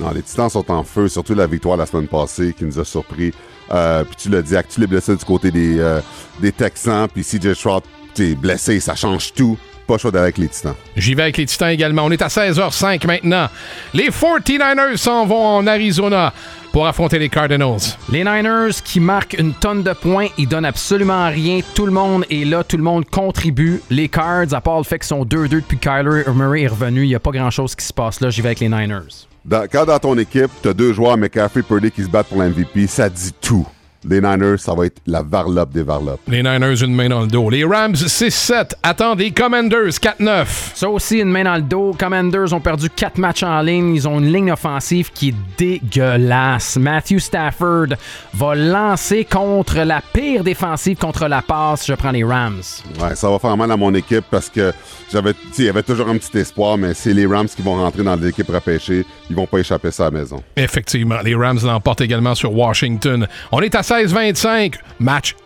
Non, 0.00 0.10
les 0.10 0.22
Titans 0.22 0.48
sont 0.48 0.70
en 0.70 0.84
feu, 0.84 1.08
surtout 1.08 1.34
la 1.34 1.46
victoire 1.46 1.76
la 1.76 1.86
semaine 1.86 2.08
passée 2.08 2.54
qui 2.56 2.64
nous 2.64 2.78
a 2.78 2.84
surpris. 2.84 3.32
Euh, 3.70 4.04
puis 4.04 4.16
tu 4.16 4.28
l'as 4.28 4.42
dit, 4.42 4.54
avec 4.54 4.68
tous 4.68 4.80
les 4.80 4.86
blessés 4.86 5.16
du 5.16 5.24
côté 5.24 5.50
des, 5.50 5.78
euh, 5.78 6.00
des 6.40 6.52
Texans, 6.52 7.08
puis 7.12 7.22
CJ 7.22 7.54
Stroud, 7.54 7.82
t'es 8.14 8.34
blessé, 8.34 8.80
ça 8.80 8.94
change 8.94 9.32
tout. 9.32 9.56
Pas 9.86 9.98
chaud 9.98 10.14
avec 10.14 10.38
les 10.38 10.48
Titans. 10.48 10.74
J'y 10.96 11.14
vais 11.14 11.22
avec 11.22 11.36
les 11.36 11.46
Titans 11.46 11.70
également. 11.70 12.04
On 12.04 12.10
est 12.12 12.22
à 12.22 12.28
16h05 12.28 13.04
maintenant. 13.06 13.48
Les 13.92 14.10
49ers 14.10 14.96
s'en 14.96 15.26
vont 15.26 15.44
en 15.44 15.66
Arizona 15.66 16.32
pour 16.70 16.86
affronter 16.86 17.18
les 17.18 17.28
Cardinals. 17.28 17.80
Les 18.08 18.22
Niners 18.24 18.80
qui 18.84 19.00
marquent 19.00 19.34
une 19.38 19.52
tonne 19.52 19.82
de 19.82 19.92
points, 19.92 20.28
ils 20.38 20.46
donnent 20.46 20.64
absolument 20.64 21.28
rien. 21.28 21.60
Tout 21.74 21.86
le 21.86 21.92
monde 21.92 22.24
est 22.30 22.44
là, 22.44 22.62
tout 22.62 22.76
le 22.76 22.84
monde 22.84 23.04
contribue. 23.10 23.82
Les 23.90 24.08
Cards, 24.08 24.52
à 24.54 24.60
part 24.60 24.78
le 24.78 24.84
fait 24.84 25.00
qu'ils 25.00 25.08
sont 25.08 25.24
2-2 25.24 25.48
depuis 25.48 25.78
que 25.78 25.82
Kyler 25.82 26.32
Murray 26.32 26.62
est 26.62 26.68
revenu, 26.68 27.02
il 27.02 27.08
n'y 27.08 27.14
a 27.16 27.20
pas 27.20 27.32
grand-chose 27.32 27.74
qui 27.74 27.84
se 27.84 27.92
passe 27.92 28.20
là. 28.20 28.30
J'y 28.30 28.40
vais 28.40 28.50
avec 28.50 28.60
les 28.60 28.68
Niners. 28.68 29.26
Quand 29.50 29.84
dans 29.86 29.98
ton 29.98 30.16
équipe, 30.18 30.50
t'as 30.62 30.72
deux 30.72 30.92
joueurs, 30.92 31.16
McCaffrey 31.16 31.60
et 31.60 31.62
Purdy, 31.62 31.90
qui 31.90 32.04
se 32.04 32.08
battent 32.08 32.28
pour 32.28 32.38
l'MVP, 32.38 32.86
ça 32.86 33.08
dit 33.08 33.32
tout. 33.40 33.66
Les 34.08 34.20
Niners, 34.20 34.58
ça 34.58 34.74
va 34.74 34.86
être 34.86 34.98
la 35.06 35.22
varlope 35.22 35.72
des 35.72 35.82
varlopes. 35.82 36.20
Les 36.26 36.42
Niners, 36.42 36.82
une 36.82 36.94
main 36.94 37.08
dans 37.08 37.20
le 37.20 37.28
dos. 37.28 37.48
Les 37.50 37.64
Rams 37.64 37.94
6-7 37.94 38.72
attendent 38.82 39.20
les 39.20 39.30
Commanders 39.30 39.90
4-9. 39.90 40.46
Ça 40.74 40.88
aussi, 40.88 41.20
une 41.20 41.30
main 41.30 41.44
dans 41.44 41.54
le 41.54 41.62
dos. 41.62 41.92
Commanders 41.96 42.52
ont 42.52 42.60
perdu 42.60 42.90
4 42.90 43.18
matchs 43.18 43.44
en 43.44 43.60
ligne. 43.62 43.94
Ils 43.94 44.08
ont 44.08 44.18
une 44.18 44.32
ligne 44.32 44.50
offensive 44.50 45.10
qui 45.12 45.28
est 45.28 45.34
dégueulasse. 45.56 46.76
Matthew 46.76 47.18
Stafford 47.18 47.88
va 48.34 48.54
lancer 48.54 49.24
contre 49.24 49.78
la 49.78 50.00
pire 50.12 50.42
défensive 50.42 50.96
contre 50.96 51.28
la 51.28 51.42
passe. 51.42 51.86
Je 51.86 51.94
prends 51.94 52.10
les 52.10 52.24
Rams. 52.24 52.62
Ouais, 53.00 53.14
ça 53.14 53.30
va 53.30 53.38
faire 53.38 53.56
mal 53.56 53.70
à 53.70 53.76
mon 53.76 53.94
équipe 53.94 54.24
parce 54.30 54.48
que 54.48 54.72
j'avais, 55.12 55.34
tu 55.34 55.40
sais, 55.52 55.62
il 55.62 55.66
y 55.66 55.68
avait 55.68 55.82
toujours 55.82 56.08
un 56.08 56.16
petit 56.16 56.38
espoir, 56.38 56.76
mais 56.76 56.94
c'est 56.94 57.12
les 57.12 57.26
Rams 57.26 57.46
qui 57.46 57.62
vont 57.62 57.76
rentrer 57.76 58.02
dans 58.02 58.16
l'équipe 58.16 58.48
repêchée. 58.48 59.04
Ils 59.30 59.36
vont 59.36 59.46
pas 59.46 59.58
échapper 59.58 59.90
ça 59.90 60.06
à 60.06 60.10
la 60.10 60.18
maison. 60.18 60.42
Effectivement, 60.56 61.20
les 61.22 61.34
Rams 61.34 61.60
l'emportent 61.62 62.00
également 62.00 62.34
sur 62.34 62.54
Washington. 62.54 63.26
On 63.50 63.60
est 63.60 63.74
à 63.74 63.82
16-25. 63.92 64.76
Match 65.00 65.36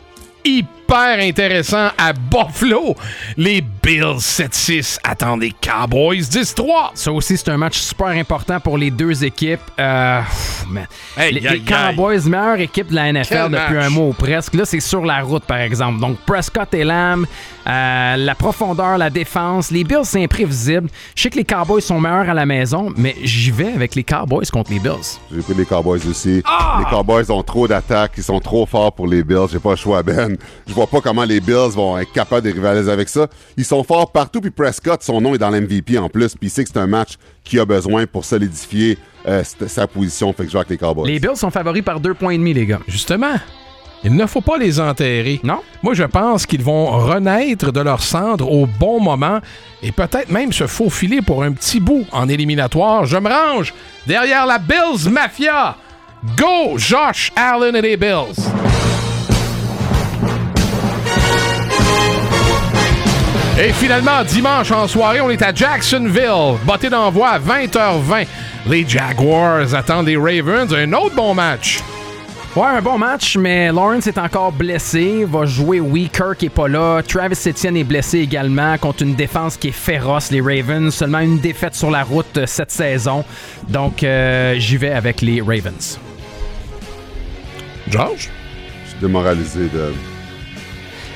hyper 0.45 1.19
intéressant 1.19 1.89
à 1.99 2.13
Buffalo. 2.13 2.95
Les 3.37 3.61
Bills 3.87 4.19
7-6 4.19 4.99
attendent 5.05 5.43
les 5.43 5.53
Cowboys 5.53 6.23
10-3. 6.23 6.91
Ça 6.95 7.13
aussi, 7.13 7.37
c'est 7.37 7.51
un 7.51 7.57
match 7.57 7.79
super 7.79 8.09
important 8.09 8.59
pour 8.59 8.77
les 8.79 8.91
deux 8.91 9.23
équipes. 9.23 9.61
Euh, 9.79 10.21
man. 10.69 10.89
Hey, 11.17 11.33
les, 11.33 11.61
Cowboys, 11.61 12.29
meilleure 12.29 12.59
équipe 12.59 12.89
de 12.89 12.97
la 12.97 13.13
NFL 13.13 13.29
Quel 13.29 13.51
depuis 13.53 13.75
match. 13.75 13.87
un 13.87 13.91
mois 13.91 14.07
ou 14.07 14.13
presque. 14.13 14.55
Là, 14.55 14.65
c'est 14.65 14.81
sur 14.81 15.05
la 15.05 15.21
route, 15.21 15.45
par 15.45 15.59
exemple. 15.59 16.01
Donc, 16.01 16.19
Prescott 16.27 16.75
et 16.75 16.83
Lamb, 16.83 17.27
euh, 17.69 18.17
la 18.17 18.35
profondeur, 18.35 18.99
la 18.99 19.09
défense. 19.09 19.71
Les 19.71 19.85
Bills, 19.85 20.05
c'est 20.05 20.25
imprévisible. 20.25 20.89
Je 21.15 21.23
sais 21.23 21.31
que 21.31 21.37
les 21.37 21.45
Cowboys 21.45 21.81
sont 21.81 22.01
meilleurs 22.01 22.29
à 22.29 22.35
la 22.35 22.45
maison, 22.45 22.93
mais 22.97 23.15
j'y 23.23 23.53
vais 23.53 23.73
avec 23.73 23.95
les 23.95 24.03
Cowboys 24.03 24.47
contre 24.53 24.73
les 24.73 24.81
Bills. 24.81 25.21
J'ai 25.33 25.43
pris 25.43 25.55
les 25.55 25.65
Cowboys 25.65 26.01
aussi. 26.11 26.43
Les 26.79 26.85
Cowboys 26.91 27.31
ont 27.31 27.45
trop 27.45 27.69
d'attaques, 27.69 28.15
ils 28.17 28.25
sont 28.25 28.41
trop 28.41 28.67
forts 28.67 28.93
pour 28.93 29.07
les 29.07 29.23
Bills. 29.23 29.47
J'ai 29.53 29.61
pas 29.61 29.71
le 29.71 29.77
choix, 29.77 30.03
Ben. 30.03 30.37
Je 30.67 30.75
vois 30.75 30.89
pas 30.89 31.01
comment 31.01 31.25
les 31.25 31.39
Bills 31.39 31.71
vont 31.77 31.97
être 31.99 32.13
capables 32.13 32.49
de 32.49 32.53
rivaliser 32.53 32.91
avec 32.91 33.09
ça. 33.09 33.29
Ils 33.57 33.65
sont 33.65 33.76
forts 33.85 34.13
partout, 34.13 34.41
puis 34.41 34.51
Prescott, 34.51 35.03
son 35.03 35.21
nom 35.21 35.35
est 35.35 35.39
dans 35.39 35.51
l'MVP 35.51 35.99
en 35.99 36.09
plus, 36.09 36.35
puis 36.35 36.49
il 36.49 36.51
sait 36.51 36.65
que 36.65 36.71
c'est 36.73 36.79
un 36.79 36.87
match 36.87 37.15
qu'il 37.45 37.61
a 37.61 37.65
besoin 37.65 38.07
pour 38.07 38.25
solidifier 38.25 38.99
euh, 39.27 39.43
sa 39.45 39.87
position. 39.87 40.33
Fait 40.33 40.45
que 40.45 40.49
je 40.49 40.53
joue 40.53 40.59
avec 40.59 40.71
les 40.71 40.79
Cowboys. 40.79 41.07
Les 41.07 41.19
Bills 41.19 41.37
sont 41.37 41.51
favoris 41.51 41.83
par 41.83 42.01
deux 42.01 42.15
points 42.15 42.33
et 42.33 42.39
demi, 42.39 42.55
les 42.55 42.67
gars. 42.67 42.81
Justement, 42.87 43.35
il 44.05 44.15
ne 44.15 44.27
faut 44.27 44.41
pas 44.41 44.59
les 44.59 44.79
enterrer. 44.79 45.41
Non? 45.43 45.61
Moi, 45.83 45.95
je 45.95 46.05
pense 46.05 46.47
qu'ils 46.47 46.63
vont 46.63 46.87
renaître 46.87 47.73
de 47.73 47.81
leur 47.81 48.03
cendre 48.03 48.51
au 48.51 48.67
bon 48.67 49.01
moment 49.01 49.41
et 49.83 49.93
peut-être 49.93 50.31
même 50.31 50.53
se 50.53 50.67
faufiler 50.67 51.23
pour 51.23 51.43
un 51.43 51.53
petit 51.53 51.81
bout 51.81 52.05
en 52.13 52.29
éliminatoire. 52.29 53.07
Je 53.07 53.17
me 53.17 53.29
range 53.29 53.75
derrière 54.07 54.47
la 54.47 54.59
Bills 54.59 55.11
Mafia. 55.11 55.77
Go, 56.37 56.77
Josh 56.79 57.33
Allen 57.37 57.77
et 57.77 57.83
les 57.83 57.97
Bills. 57.97 58.35
Et 63.59 63.73
finalement, 63.73 64.23
dimanche 64.23 64.71
en 64.71 64.87
soirée, 64.87 65.23
on 65.23 65.31
est 65.31 65.41
à 65.41 65.55
Jacksonville. 65.55 66.59
Botté 66.67 66.91
d'envoi 66.91 67.29
à 67.31 67.39
20h20. 67.39 68.27
Les 68.67 68.87
Jaguars 68.87 69.75
attendent 69.75 70.09
les 70.09 70.17
Ravens. 70.19 70.75
Un 70.75 70.93
autre 70.93 71.15
bon 71.15 71.33
match. 71.33 71.81
Ouais, 72.55 72.67
un 72.67 72.83
bon 72.83 72.99
match, 72.99 73.39
mais 73.39 73.73
Lawrence 73.73 74.07
est 74.07 74.19
encore 74.19 74.53
blessé. 74.53 75.25
Va 75.25 75.47
jouer, 75.47 75.81
oui, 75.81 76.11
Kirk 76.13 76.43
est 76.43 76.51
pas 76.51 76.69
là. 76.69 77.01
Travis 77.03 77.39
Etienne 77.47 77.79
est 77.79 77.85
blessé 77.85 78.19
également 78.19 78.77
contre 78.77 79.05
une 79.05 79.15
défense 79.15 79.57
qui 79.57 79.69
est 79.69 79.73
féroce, 79.73 80.31
les 80.31 80.43
Ravens. 80.43 80.95
Seulement 80.95 81.21
une 81.21 81.39
défaite 81.39 81.75
sur 81.75 81.91
la 81.91 82.03
route 82.03 82.37
euh, 82.37 82.45
cette 82.47 82.71
saison. 82.71 83.25
Donc, 83.69 84.03
euh, 84.03 84.57
j'y 84.59 84.77
vais 84.77 84.93
avec 84.93 85.23
les 85.23 85.41
Ravens. 85.41 85.99
George? 87.89 88.29
Je 88.85 88.91
suis 88.91 89.01
démoralisé 89.01 89.69
de. 89.69 89.95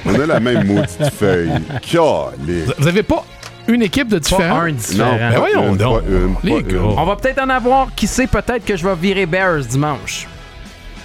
On 0.07 0.15
a 0.19 0.27
la 0.27 0.41
même 0.41 0.67
maudite 0.67 1.11
feuille. 1.13 1.51
Calé. 1.83 2.65
Vous 2.79 2.89
avez 2.89 3.03
pas 3.03 3.25
une 3.69 3.83
équipe 3.83 4.09
de 4.09 4.19
Pas 4.19 4.21
différents? 4.21 4.61
un 4.61 4.69
Non, 4.69 4.73
différent. 4.73 5.17
Ben 5.19 5.39
voyons 5.39 5.69
une, 5.73 5.77
donc. 5.77 6.03
pas 6.03 6.09
une, 6.11 6.35
pas 6.35 6.41
Les 6.45 6.53
une. 6.53 6.63
gars. 6.63 6.79
On 6.97 7.05
va 7.05 7.17
peut-être 7.17 7.41
en 7.43 7.49
avoir. 7.49 7.95
Qui 7.95 8.07
sait, 8.07 8.27
peut-être 8.27 8.65
que 8.65 8.77
je 8.77 8.87
vais 8.87 8.95
virer 8.95 9.27
Bears 9.27 9.61
dimanche. 9.61 10.27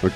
OK. 0.04 0.12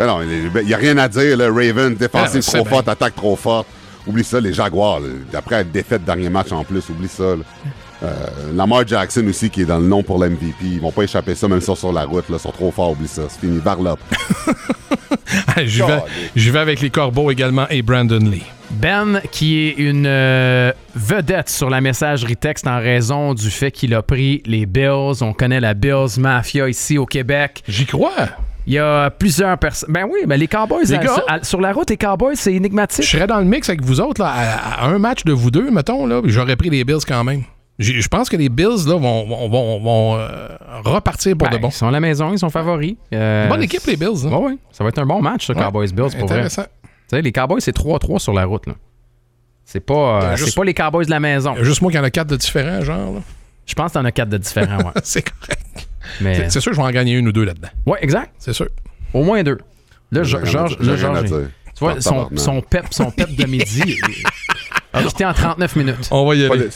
Non, 0.00 0.20
il 0.22 0.64
n'y 0.64 0.74
a 0.74 0.76
rien 0.76 0.96
à 0.98 1.08
dire. 1.08 1.36
Là. 1.36 1.46
Raven, 1.52 1.94
défensive 1.94 2.42
Ah, 2.46 2.52
trop 2.58 2.64
forte, 2.64 2.88
attaque 2.88 3.16
trop 3.16 3.34
forte. 3.36 3.66
Oublie 4.06 4.24
ça, 4.24 4.40
les 4.40 4.52
Jaguars. 4.52 5.00
là. 5.00 5.08
Après 5.36 5.56
être 5.56 5.72
défaite 5.72 6.04
dernier 6.04 6.30
match 6.30 6.52
en 6.52 6.62
plus, 6.64 6.88
oublie 6.88 7.08
ça. 7.08 7.24
là. 7.36 7.42
Euh, 8.02 8.14
Lamar 8.54 8.86
Jackson 8.86 9.24
aussi, 9.28 9.50
qui 9.50 9.62
est 9.62 9.64
dans 9.64 9.78
le 9.78 9.86
nom 9.86 10.02
pour 10.02 10.18
l'MVP. 10.18 10.54
Ils 10.62 10.80
vont 10.80 10.92
pas 10.92 11.02
échapper 11.02 11.34
ça, 11.34 11.48
même 11.48 11.60
si 11.60 11.74
sur 11.76 11.92
la 11.92 12.04
route. 12.04 12.28
Là. 12.28 12.36
Ils 12.38 12.40
sont 12.42 12.52
trop 12.52 12.70
forts, 12.70 12.92
oublie 12.92 13.08
ça. 13.08 13.22
C'est 13.28 13.40
fini. 13.40 13.58
Varlop. 13.58 13.98
J'y 15.64 15.80
vais, 15.82 16.02
j'y 16.36 16.50
vais 16.50 16.58
avec 16.60 16.80
les 16.80 16.90
Corbeaux 16.90 17.30
également 17.30 17.66
et 17.68 17.82
Brandon 17.82 18.18
Lee. 18.18 18.44
Ben, 18.70 19.20
qui 19.32 19.66
est 19.66 19.72
une 19.78 20.06
euh, 20.06 20.72
vedette 20.94 21.48
sur 21.48 21.68
la 21.68 21.80
messagerie 21.80 22.36
texte 22.36 22.66
en 22.66 22.78
raison 22.78 23.34
du 23.34 23.50
fait 23.50 23.70
qu'il 23.72 23.92
a 23.94 24.02
pris 24.02 24.42
les 24.46 24.66
Bills. 24.66 25.20
On 25.22 25.32
connaît 25.32 25.60
la 25.60 25.74
Bills 25.74 26.18
Mafia 26.18 26.68
ici 26.68 26.96
au 26.98 27.06
Québec. 27.06 27.62
J'y 27.66 27.86
crois. 27.86 28.12
Il 28.66 28.74
y 28.74 28.78
a 28.78 29.10
plusieurs 29.10 29.58
personnes. 29.58 29.92
Ben 29.92 30.06
oui, 30.10 30.20
ben 30.26 30.38
les 30.38 30.46
Cowboys, 30.46 30.84
Les 30.84 30.94
à- 30.94 30.98
gars. 30.98 31.14
sur, 31.14 31.24
à- 31.28 31.42
sur 31.42 31.60
la 31.60 31.72
route, 31.72 31.90
les 31.90 31.96
Cowboys, 31.96 32.36
c'est 32.36 32.52
Je 32.52 32.56
énigmatique. 32.56 33.04
serais 33.04 33.26
dans 33.26 33.38
le 33.38 33.44
mix 33.46 33.68
avec 33.68 33.82
vous 33.82 34.00
autres, 34.00 34.22
là, 34.22 34.28
à, 34.32 34.84
à 34.84 34.86
un 34.88 34.98
match 34.98 35.24
de 35.24 35.32
vous 35.32 35.50
deux, 35.50 35.70
mettons, 35.70 36.06
là, 36.06 36.20
j'aurais 36.24 36.56
pris 36.56 36.70
les 36.70 36.84
Bills 36.84 37.04
quand 37.06 37.24
même. 37.24 37.42
Je 37.78 38.08
pense 38.08 38.28
que 38.28 38.36
les 38.36 38.48
Bills 38.48 38.86
là, 38.88 38.96
vont, 38.96 39.24
vont, 39.26 39.48
vont- 39.48 39.80
vont, 39.80 40.16
euh, 40.16 40.48
repartir 40.84 41.36
pour 41.36 41.48
Ben, 41.48 41.56
de 41.56 41.62
bon. 41.62 41.68
Ils 41.68 41.72
sont 41.72 41.86
à 41.86 41.90
la 41.92 42.00
maison, 42.00 42.32
ils 42.32 42.38
sont 42.38 42.50
favoris. 42.50 42.96
Euh, 43.14 43.46
Bonne 43.48 43.62
équipe, 43.62 43.84
les 43.86 43.96
Bills. 43.96 44.26
hein. 44.26 44.30
Ouais, 44.30 44.46
ouais. 44.52 44.58
Ça 44.72 44.82
va 44.82 44.88
être 44.90 44.98
un 44.98 45.06
bon 45.06 45.22
match, 45.22 45.46
ça, 45.46 45.52
Ouais. 45.52 45.62
Cowboys-Bills, 45.62 46.16
pour 46.18 46.26
vrai. 46.28 46.36
Intéressant. 46.38 46.64
Tu 46.82 46.88
sais, 47.10 47.22
les 47.22 47.30
Cowboys, 47.32 47.60
c'est 47.60 47.72
3-3 47.74 48.18
sur 48.18 48.32
la 48.32 48.44
route. 48.46 48.66
là. 48.66 48.74
C'est 49.64 49.80
pas, 49.80 49.94
euh, 49.94 50.20
Ben, 50.30 50.36
juste- 50.36 50.56
pas 50.56 50.64
les 50.64 50.74
Cowboys 50.74 51.04
de 51.06 51.10
la 51.10 51.20
maison. 51.20 51.52
Il 51.54 51.58
y 51.58 51.60
a 51.60 51.64
juste 51.64 51.82
moi 51.82 51.92
qui 51.92 51.98
en 51.98 52.04
a 52.04 52.10
quatre 52.10 52.28
de 52.28 52.36
différents, 52.36 52.80
genre. 52.82 53.14
là. 53.14 53.20
Je 53.66 53.74
pense 53.74 53.92
que 53.92 53.98
t'en 53.98 54.04
as 54.04 54.12
4 54.12 54.28
de 54.30 54.38
différents, 54.38 54.78
ouais. 54.78 54.92
C'est 55.04 55.22
correct. 55.22 55.88
Mais... 56.20 56.48
C'est- 56.50 56.60
sûr 56.60 56.70
que 56.72 56.76
je 56.76 56.80
vais 56.80 56.86
en 56.86 56.90
gagner 56.90 57.12
une 57.14 57.28
ou 57.28 57.32
deux 57.32 57.44
là-dedans. 57.44 57.68
Ouais, 57.86 57.98
exact. 58.00 58.32
C'est 58.38 58.54
sûr. 58.54 58.68
Au 59.14 59.22
moins 59.22 59.42
deux. 59.42 59.58
Là, 60.10 60.22
Georges, 60.24 60.76
tu 60.78 61.84
vois, 61.84 62.00
son, 62.00 62.28
son 62.34 62.60
pep, 62.62 62.86
son 62.90 63.10
pep 63.12 63.36
de 63.36 63.44
midi 63.46 63.96
a 64.92 65.02
quitté 65.02 65.24
en 65.24 65.32
39 65.34 65.76
minutes. 65.76 66.08
On 66.10 66.26
va 66.26 66.34
y 66.34 66.44
aller. 66.44 66.70